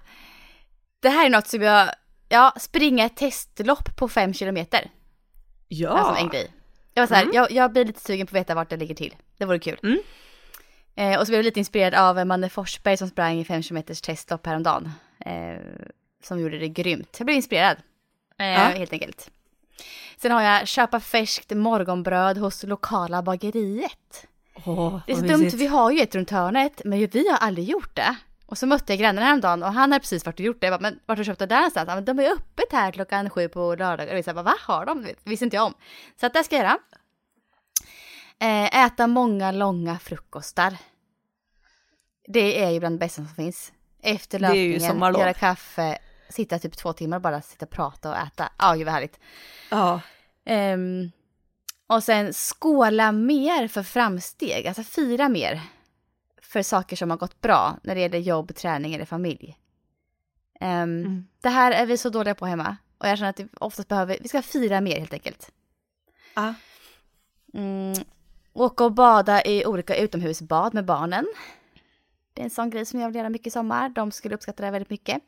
[1.06, 1.90] Det här är något som jag,
[2.28, 4.90] ja, springa ett testlopp på fem kilometer.
[5.68, 5.88] Ja.
[5.90, 6.52] Alltså en grej.
[6.94, 7.34] Jag var så här, Mm.
[7.34, 9.14] jag, jag blir lite sugen på att veta vart det ligger till.
[9.38, 9.78] Det vore kul.
[9.82, 9.98] Mm.
[10.96, 13.82] Eh, och så blev jag lite inspirerad av Manne Forsberg som sprang i 5 km
[13.82, 14.90] testlopp häromdagen.
[15.26, 15.56] Eh,
[16.22, 17.14] som gjorde det grymt.
[17.18, 17.76] Jag blev inspirerad.
[18.38, 18.58] Eh, Ja.
[18.58, 19.30] Helt enkelt.
[20.16, 24.26] Sen har jag köpa färskt morgonbröd hos lokala bageriet.
[24.64, 27.68] Åh, Det är så dumt, vi har ju ett runt hörnet, men vi har aldrig
[27.68, 28.16] gjort det.
[28.46, 30.66] Och så mötte jag grannen häromdagen och han hade precis varit och gjort det.
[30.66, 31.88] Jag bara, men vart har du köpt det där någonstans?
[31.88, 34.12] Ja, men de är öppet här klockan sju på lördagar.
[34.12, 35.02] Och vi sa, vad har de?
[35.02, 35.74] Det visste inte jag om.
[36.20, 36.78] Så att det ska jag göra.
[38.38, 40.76] Eh, äta många långa frukostar.
[42.28, 43.72] Det är ju bland det bästa som finns.
[44.02, 48.16] Efter ju löpningen, göra kaffe, sitta typ två timmar och bara sitta och prata och
[48.16, 48.48] äta.
[48.58, 49.20] Ja, gud vad härligt.
[49.70, 50.00] Ja.
[50.44, 51.10] Ehm,
[51.86, 55.60] och sen skåla mer för framsteg, alltså fira mer
[56.48, 59.58] för saker som har gått bra när det gäller jobb, träning eller familj.
[60.60, 61.26] Ehm, Mm.
[61.40, 64.18] Det här är vi så dåliga på hemma och jag känner att vi oftast behöver,
[64.20, 65.50] vi ska fira mer helt enkelt.
[66.34, 66.54] Ja.
[67.54, 67.94] Mm,
[68.52, 71.26] åka och bada i olika utomhusbad med barnen.
[72.32, 73.88] Det är en sån grej som jag vill göra mycket i sommar.
[73.88, 75.22] De skulle uppskatta det väldigt mycket.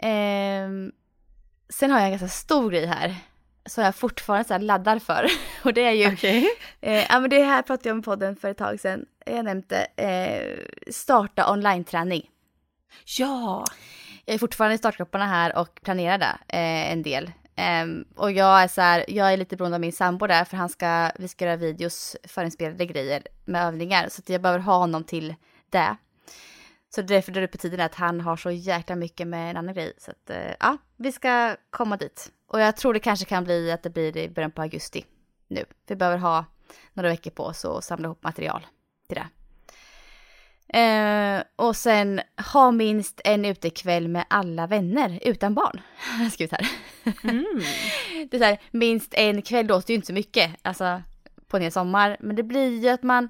[0.00, 0.92] Ehm,
[1.68, 3.16] sen har jag en ganska stor grej här.
[3.66, 5.26] Som jag fortfarande så laddar för.
[5.64, 6.48] Och det är ju, Okej.
[6.80, 9.06] eh, ja men det här pratade jag om podden för ett tag sedan.
[9.26, 12.30] Jag nämnde eh, starta online-träning.
[13.18, 13.64] Ja.
[14.24, 17.30] Jag är fortfarande i startgrupperna här och planerar det eh, en del.
[17.56, 20.56] Ehm, och jag är så här, jag är lite beroende av min sambo där för
[20.56, 24.08] han ska, vi ska göra videos, förinspelade grejer med övningar.
[24.08, 25.34] Så jag behöver ha honom till
[25.70, 25.96] det.
[26.94, 29.74] Så därför drar det på tiden att han har så jäkla mycket med en annan
[29.74, 29.92] grej.
[29.98, 32.30] Så att eh, ja, vi ska komma dit.
[32.54, 35.04] Och jag tror det kanske kan bli att det blir i början på augusti
[35.48, 35.64] nu.
[35.86, 36.44] Vi behöver ha
[36.92, 38.66] några veckor på oss och samla ihop material
[39.08, 39.28] till det.
[40.78, 42.20] Eh, och sen
[42.52, 45.80] ha minst en utekväll med alla vänner utan barn.
[46.20, 46.68] Jag skrivit här.
[47.24, 47.44] Mm.
[48.30, 51.02] Det är så här, minst en kväll låter ju inte så mycket, alltså
[51.46, 52.16] på en hel sommar.
[52.20, 53.28] Men det blir ju att man,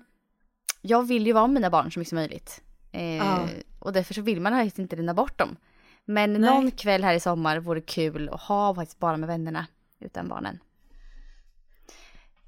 [0.80, 2.62] jag vill ju vara med mina barn så mycket som möjligt.
[2.92, 3.48] Eh, Ja.
[3.78, 5.56] Och därför så vill man helst inte lämna bort dem.
[6.04, 6.40] Men Nej.
[6.40, 9.66] någon kväll här i sommar vore kul att ha faktiskt bara med vännerna
[10.00, 10.58] utan barnen.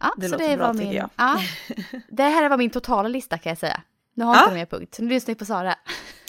[0.01, 1.11] Ja, Det så det bra, var tycker min, jag.
[1.17, 1.41] Ja,
[2.09, 3.83] det här var min totala lista kan jag säga.
[4.15, 4.41] Nu har Ja.
[4.41, 5.75] jag inte mer punkt, nu lyssnar vi på Sara.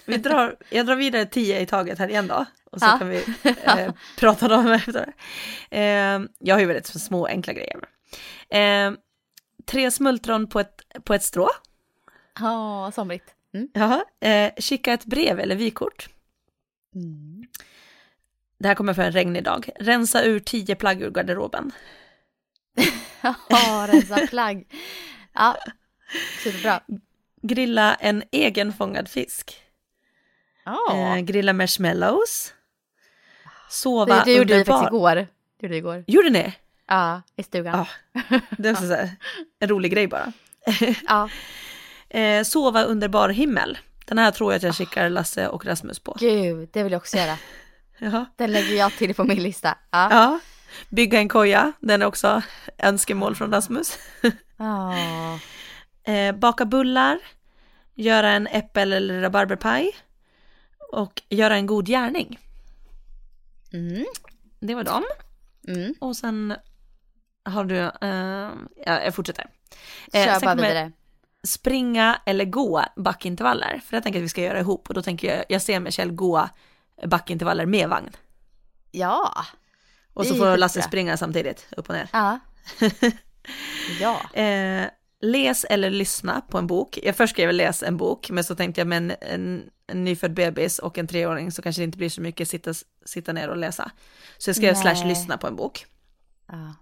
[0.06, 2.46] Vi drar, jag drar vidare tio i taget här igen då.
[2.72, 2.98] Och så Ja.
[3.00, 3.18] kan vi
[3.64, 5.14] eh, prata dem efter.
[5.70, 5.82] Eh,
[6.40, 7.80] jag har ju väldigt små enkla grejer.
[8.50, 8.92] Eh,
[9.66, 11.50] tre smultron på ett, på ett strå.
[12.40, 13.34] Ja, somrigt.
[13.54, 13.68] Mm.
[13.74, 14.04] Jaha.
[14.20, 16.10] Eh, kika ett brev eller vykort.
[18.60, 19.70] Det här kommer för en regnig dag.
[19.80, 21.72] Rensa ur tio plagg ur garderoben.
[23.50, 24.66] Ja, rensa plagg.
[25.34, 25.58] Ja,
[26.44, 26.82] superbra.
[27.42, 29.56] Grilla en egen fångad fisk.
[30.66, 32.54] Ja, eh, grilla marshmallows,
[33.70, 34.98] sova det, det gjorde vi under faktiskt bar.
[34.98, 35.16] igår.
[35.16, 35.28] Det
[35.66, 36.04] gjorde vi igår.
[36.08, 36.54] Gjorde ni?
[36.88, 37.86] Ja, i stugan.
[38.14, 38.22] Ja.
[38.58, 39.10] Det är också så här,
[39.60, 40.34] en rolig grej bara.
[41.08, 41.30] Ja,
[42.10, 43.78] Eh, sova under bar himmel.
[44.08, 46.16] Den här tror jag att jag skickar Lasse och Rasmus på.
[46.20, 47.38] gud, det vill jag också göra.
[47.98, 48.26] Jaha.
[48.36, 49.78] Den lägger jag till på min lista.
[49.92, 50.08] Ja.
[50.12, 50.40] Ja.
[50.90, 52.42] Bygga en koja, den är också
[52.78, 53.98] önskemål från Rasmus.
[54.60, 54.94] Ja.
[56.04, 57.20] Eh, baka bullar,
[57.96, 59.92] göra en äppel eller rabarberpaj
[60.92, 62.40] och göra en god gärning.
[63.74, 64.06] Mm.
[64.60, 65.04] Det var dem.
[65.68, 65.94] Mm.
[66.00, 66.56] Och sen
[67.44, 68.52] har du, eh,
[68.86, 69.46] ja, jag fortsätter.
[70.14, 70.92] Eh, Kör bara vidare.
[71.48, 75.36] Springa eller gå backintervaller, för jag tänker att vi ska göra ihop och då tänker
[75.36, 76.50] jag, jag ser Michelle gå
[77.06, 78.10] backintervaller med vagn.
[78.92, 79.46] Ja.
[80.14, 80.58] Och så Det får.
[80.58, 82.10] Lasse springa samtidigt, upp och ner.
[82.14, 82.40] Ja.
[84.02, 84.42] ja.
[84.42, 84.88] Eh,
[85.22, 87.00] läs eller lyssna på en bok.
[87.04, 90.34] Jag först skrev läs en bok, men så tänkte jag med en, en, en nyfödd
[90.34, 92.74] bebis och en treåring så kanske det inte blir så mycket sitta,
[93.06, 93.92] sitta ner och läsa.
[94.38, 94.82] Så jag skrev Nej.
[94.82, 95.86] slash lyssna på en bok.
[96.48, 96.76] ja.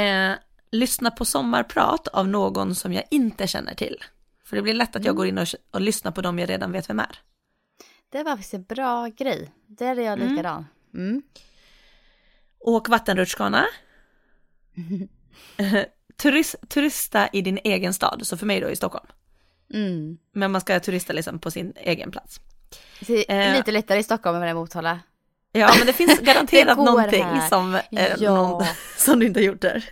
[0.00, 0.32] Eh,
[0.72, 4.04] lyssna på sommarprat av någon som jag inte känner till.
[4.44, 6.72] För det blir lätt att jag går in och, och lyssnar på dem jag redan
[6.72, 7.18] vet vem är.
[8.12, 9.52] Det var faktiskt en bra grej.
[9.66, 10.66] Det är jag likadan.
[10.94, 11.22] Mm.
[12.60, 13.66] Åk vattenrutschkana.
[16.22, 19.06] Turist, turista i din egen stad, så för mig då i Stockholm.
[19.74, 20.18] Mm.
[20.32, 22.40] Men man ska turista liksom på sin egen plats.
[23.06, 23.56] Det Eh.
[23.56, 25.00] lite lättare i Stockholm än det i Motala.
[25.52, 27.48] Ja, men det finns garanterat går någonting här.
[27.48, 27.82] som, eh,
[28.18, 28.34] Ja.
[28.34, 28.64] någon,
[28.98, 29.84] som du inte har gjort där.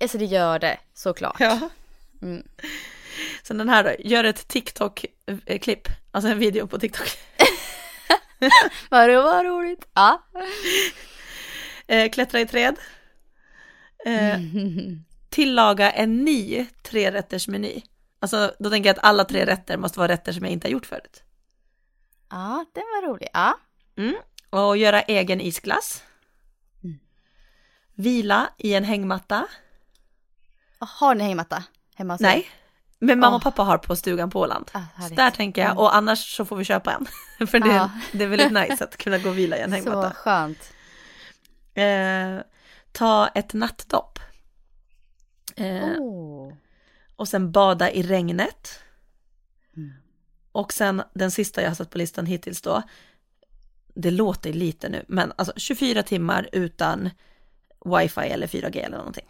[0.00, 1.36] Alltså det gör det, såklart.
[1.40, 1.70] Ja.
[2.22, 2.42] Mm.
[3.42, 7.08] Sen den här då, gör ett TikTok-klipp, alltså en video på TikTok.
[8.90, 9.88] Vad, vad roligt.
[9.94, 10.22] Ja.
[11.90, 12.76] Eh, klättra i träd.
[14.06, 14.38] Eh,
[15.28, 17.82] tillaga en ny trerättersmeny.
[18.20, 20.72] Alltså då tänker jag att alla tre rätter måste vara rätter som jag inte har
[20.72, 21.22] gjort förut.
[22.30, 23.28] ja, den var rolig.
[23.32, 23.58] Ja.
[23.96, 24.14] Mm.
[24.50, 26.02] Och göra egen isglass.
[27.94, 29.46] Vila i en hängmatta.
[30.78, 31.64] Har ni hängmatta
[31.94, 32.20] hemma hos?
[32.20, 32.46] Nej,
[32.98, 33.42] men mamma och Åh.
[33.42, 34.70] pappa har på stugan på Åland.
[34.72, 37.06] Ah, Så där tänker jag, och annars så får vi köpa en.
[37.46, 37.90] För det, Ja.
[38.12, 40.14] det är väldigt nice att kunna gå och vila i en Så hängmatta.
[40.14, 40.72] skönt.
[41.74, 42.44] Eh,
[42.92, 44.18] ta ett nattdopp.
[45.56, 46.52] Eh, Oh.
[47.16, 48.80] Och sen bada i regnet.
[49.76, 49.92] Mm.
[50.52, 52.82] Och sen den sista jag har satt på listan hittills då.
[53.94, 57.10] Det låter lite nu, men alltså 24 timmar utan
[57.84, 59.26] wifi eller 4G eller någonting.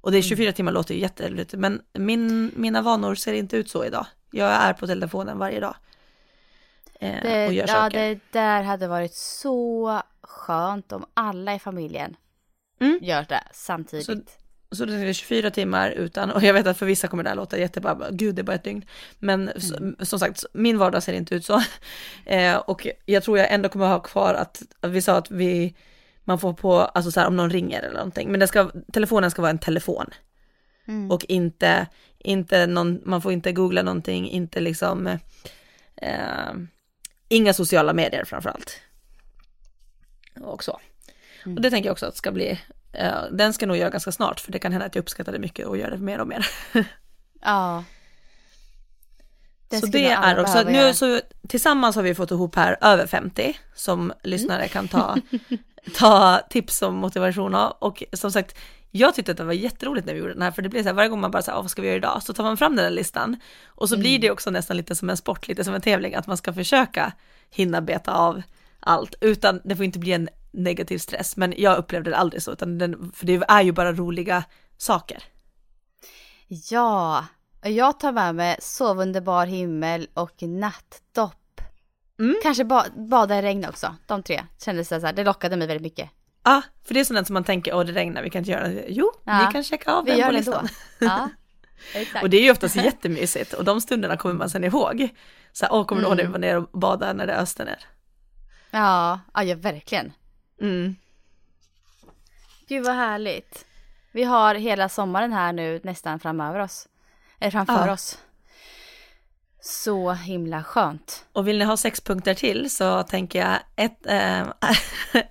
[0.00, 0.24] Och det Mm.
[0.24, 4.06] är 24 timmar låter ju jättelite, men min, mina vanor ser inte ut så idag.
[4.30, 5.74] Jag är på telefonen varje dag.
[7.00, 7.98] Eh, Det, och gör ja, saker.
[8.08, 12.16] det där hade varit så skönt om alla i familjen
[12.80, 12.98] Mm.
[13.02, 14.36] gör det samtidigt.
[14.72, 17.36] Så det är 24 timmar utan, och jag vet att för vissa kommer det här
[17.36, 18.84] låta jättebra, gud det är bara ett dygn.
[19.18, 19.96] Men Mm.
[20.00, 21.62] som sagt, min vardag ser inte ut så.
[22.26, 25.74] Eh, och jag tror jag ändå kommer ha kvar att, att vi sa att vi,
[26.30, 29.30] man får på, alltså så här om någon ringer eller någonting, men det ska, telefonen
[29.30, 30.06] ska vara en telefon.
[30.88, 31.10] Mm.
[31.10, 31.86] Och inte,
[32.18, 35.06] inte någon, man får inte googla någonting, inte liksom,
[35.96, 36.52] eh,
[37.28, 38.80] inga sociala medier framförallt.
[40.40, 40.80] Och så.
[41.44, 41.56] Mm.
[41.56, 42.60] Och det tänker jag också att ska bli,
[42.92, 45.38] eh, den ska nog göra ganska snart, för det kan hända att jag uppskattar det
[45.38, 46.46] mycket och gör det mer och mer.
[47.42, 47.84] Ja.
[49.68, 53.58] Den så det är också, nu så tillsammans har vi fått ihop här över 50
[53.74, 55.16] som lyssnare kan ta,
[55.94, 57.76] ta tips och motivation av.
[57.78, 58.58] Och som sagt,
[58.90, 60.88] jag tyckte att det var jätteroligt när vi gjorde den här, för det blir så
[60.88, 62.22] här, varje gång man bara säger, vad ska vi göra idag?
[62.22, 65.10] Så tar man fram den här listan och så blir det också nästan lite som
[65.10, 67.12] en sport, lite som en tävling, att man ska försöka
[67.50, 68.42] hinna beta av
[68.80, 72.52] allt, utan det får inte bli en negativ stress, men jag upplevde det aldrig så,
[72.52, 74.44] utan den, för det är ju bara roliga
[74.76, 75.22] saker.
[76.70, 77.26] Ja,
[77.62, 81.39] jag tar med mig sov under bar himmel och nattdopp.
[82.20, 82.36] Mm.
[82.42, 84.42] Kanske ba bada i regn också, de tre.
[84.64, 86.10] Kändes det så här, det lockade mig väldigt mycket.
[86.44, 88.68] Ja, för det är sånt som man tänker, åh det regnar, vi kan inte göra
[88.68, 88.84] det.
[88.88, 90.68] Jo, Ja, vi kan checka av Vi den på det listan.
[90.98, 91.28] Ja.
[92.22, 95.08] Och det är ju oftast jättemysigt och de stunderna kommer man sen ihåg.
[95.52, 97.64] Så här, åh, kommer du ihåg när vi var nere och badade när det öste
[97.64, 97.78] ner?
[98.70, 100.12] Ja, ja, ja, verkligen.
[100.60, 100.96] Mm.
[102.68, 103.64] Gud vad härligt.
[104.12, 106.88] Vi har hela sommaren här nu nästan framöver oss.
[107.38, 107.92] Eller framför Ja.
[107.92, 108.18] oss.
[109.62, 111.24] Så himla skönt.
[111.32, 114.46] Och vill ni ha sex punkter till så tänker jag ett, eh,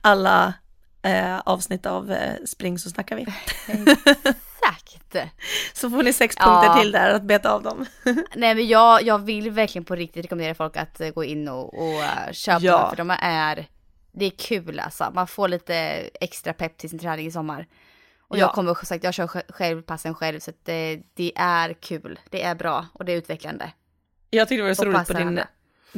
[0.00, 0.54] alla
[1.02, 3.22] eh, avsnitt av eh, Spring så snackar vi.
[3.22, 4.96] Exakt.
[5.74, 6.44] Så får ni sex Ja.
[6.44, 7.86] punkter till där att beta av dem.
[8.34, 12.02] Nej men jag, jag vill verkligen på riktigt rekommendera folk att gå in och, och
[12.32, 12.78] köpa Ja.
[12.78, 13.66] dem för de är,
[14.12, 15.10] det är kul alltså.
[15.14, 15.74] Man får lite
[16.20, 17.66] extra pepp till sin träning i sommar.
[18.30, 18.40] Och Ja.
[18.40, 22.18] jag kommer sagt, jag kör sj- själv passen själv så att det, det är kul.
[22.30, 23.72] Det är bra och det är utvecklande.
[24.30, 25.40] Jag tyckte det var så roligt på din,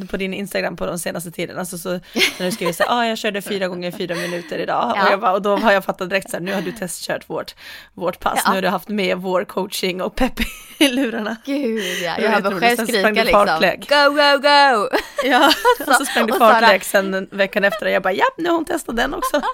[0.08, 3.18] på din Instagram på de senaste tiden, alltså så när du skriver så ah, jag
[3.18, 5.06] körde fyra gånger fyra minuter idag ja.
[5.06, 7.30] och, jag bara, och då har jag fattat direkt så här, nu har du testkört
[7.30, 7.54] vårt,
[7.94, 8.50] vårt pass, ja.
[8.50, 10.40] nu har du haft med vår coaching och pepp
[10.78, 11.36] i lurarna.
[11.44, 13.46] Gud ja, jag hör mig själv skrika liksom,
[13.88, 14.98] go, go, go!
[15.24, 15.52] Ja,
[15.86, 18.64] och så sprang du fartlek sen veckan efter och jag bara, ja, nu har hon
[18.64, 19.42] testat den också.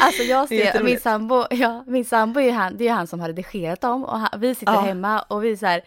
[0.00, 3.28] Alltså jag ser, min sambo, ja, min sambo är han, det är han som har
[3.28, 4.80] redigerat dem och han, vi sitter ja.
[4.80, 5.82] hemma och vi så här,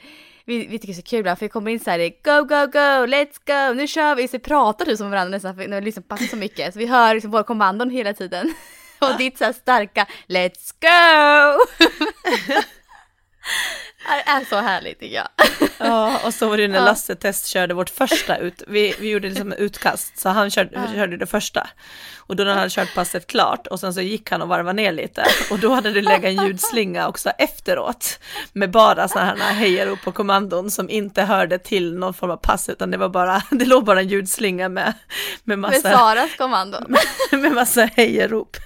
[0.46, 2.66] vi, vi tycker det är så kul för vi kommer in så här, go, go,
[2.66, 5.86] go, let's go, nu kör vi, så pratar typ som varandra nästan, för när vi
[5.86, 8.54] liksom passar så mycket, så vi hör liksom våra kommandon hela tiden.
[9.00, 11.60] och ditt så här starka, let's go!
[14.06, 15.28] Det är så härligt tycker jag.
[15.78, 19.54] Ja, och så var det när Lasse testkörde vårt första ut, vi, vi gjorde liksom
[19.58, 20.94] utkast, så han körde, ja.
[20.96, 21.68] körde det första.
[22.28, 24.74] Och då när han hade kört passet klart och sen så gick han och varvade
[24.74, 28.20] ner lite och då hade det legat en ljudslinga också efteråt
[28.54, 32.70] med bara sådana här hejarop på kommandon som inte hörde till någon form av pass
[32.70, 34.94] utan det var bara, det låg bara en ljudslinga med,
[35.44, 35.90] med massa...
[35.90, 36.78] Med Saras kommando.
[36.88, 38.58] Med, med massa hejarop.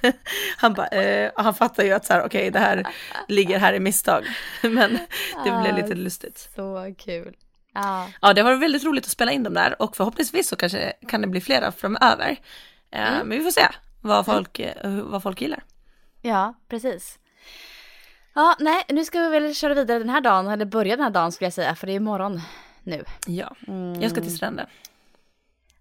[0.58, 2.88] Han bara, eh, han fattar ju att så här, okej okay, det här
[3.28, 4.26] ligger här i misstag.
[4.62, 5.00] Men
[5.44, 6.50] det blev lite lustigt.
[6.56, 7.36] Så kul.
[7.74, 8.08] Ja.
[8.22, 11.22] ja, det var väldigt roligt att spela in dem där och förhoppningsvis så kanske kan
[11.22, 12.38] det bli flera framöver.
[12.92, 13.28] Eh, mm.
[13.28, 13.68] Men vi får se
[14.02, 14.26] vad mm.
[14.26, 15.12] folk, mm.
[15.12, 15.64] vad folk gillar.
[16.22, 17.20] Ja, precis.
[18.34, 21.12] Ja, nej, nu ska vi väl köra vidare den här dagen, eller börja den här
[21.12, 22.42] dagen skulle jag säga, för det är imorgon
[22.84, 23.04] nu.
[23.28, 24.02] Ja, mm.
[24.02, 24.68] jag ska till stranden.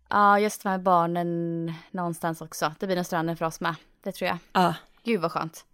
[0.09, 2.75] Ja, just med barnen någonstans också.
[2.79, 4.39] Det blir nog stranden för oss med, det tror jag.
[4.53, 4.75] Ja.
[5.03, 5.65] Gud vad skönt.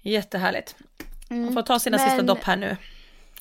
[0.00, 0.76] Jättehärligt.
[1.32, 1.52] Mm.
[1.52, 2.06] Får ta sina Men...
[2.06, 2.76] sista dopp här nu.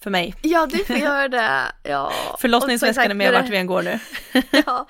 [0.02, 0.36] För mig.
[0.42, 1.72] Ja, du får göra det.
[1.84, 2.12] Ja.
[2.40, 4.00] Förlossningsväskan är med vart vi än går nu.
[4.66, 4.88] ja,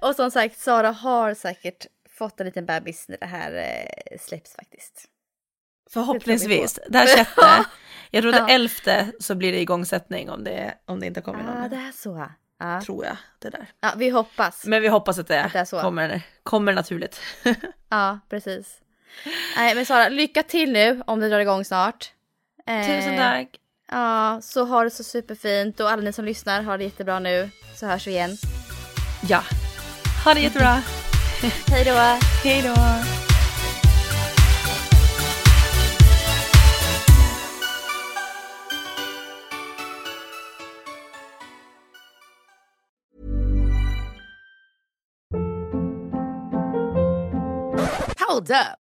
[0.00, 1.86] och som sagt, Sara har säkert
[2.18, 5.04] fått en liten bebis när det här eh, släpps faktiskt.
[5.90, 6.78] Förhoppningsvis.
[6.88, 7.64] Det här sjätte,
[8.10, 8.46] jag tror ja.
[8.46, 11.62] det elfte så blir det igångsättning om det, om det inte kommer någon.
[11.62, 12.26] Ja, det är så.
[12.58, 12.80] Ja.
[12.80, 13.66] Tror jag det där.
[13.80, 14.64] Ja, vi hoppas.
[14.64, 15.80] Men vi hoppas att det, att det är så.
[15.80, 17.20] Kommer, kommer naturligt.
[17.88, 18.80] ja, precis.
[19.56, 22.11] Nej, men Sara, lycka till nu om det drar igång snart.
[22.66, 23.48] Tusen eh, tack.
[23.90, 27.50] Ja, så ha det så superfint och alla ni som lyssnar har det jättebra nu.
[27.74, 28.36] Så hörs vi igen.
[29.28, 29.42] Ja,
[30.24, 30.82] ha det jättebra.
[31.70, 31.92] Hej då.
[32.44, 32.74] Hej då.
[48.28, 48.81] Hold up.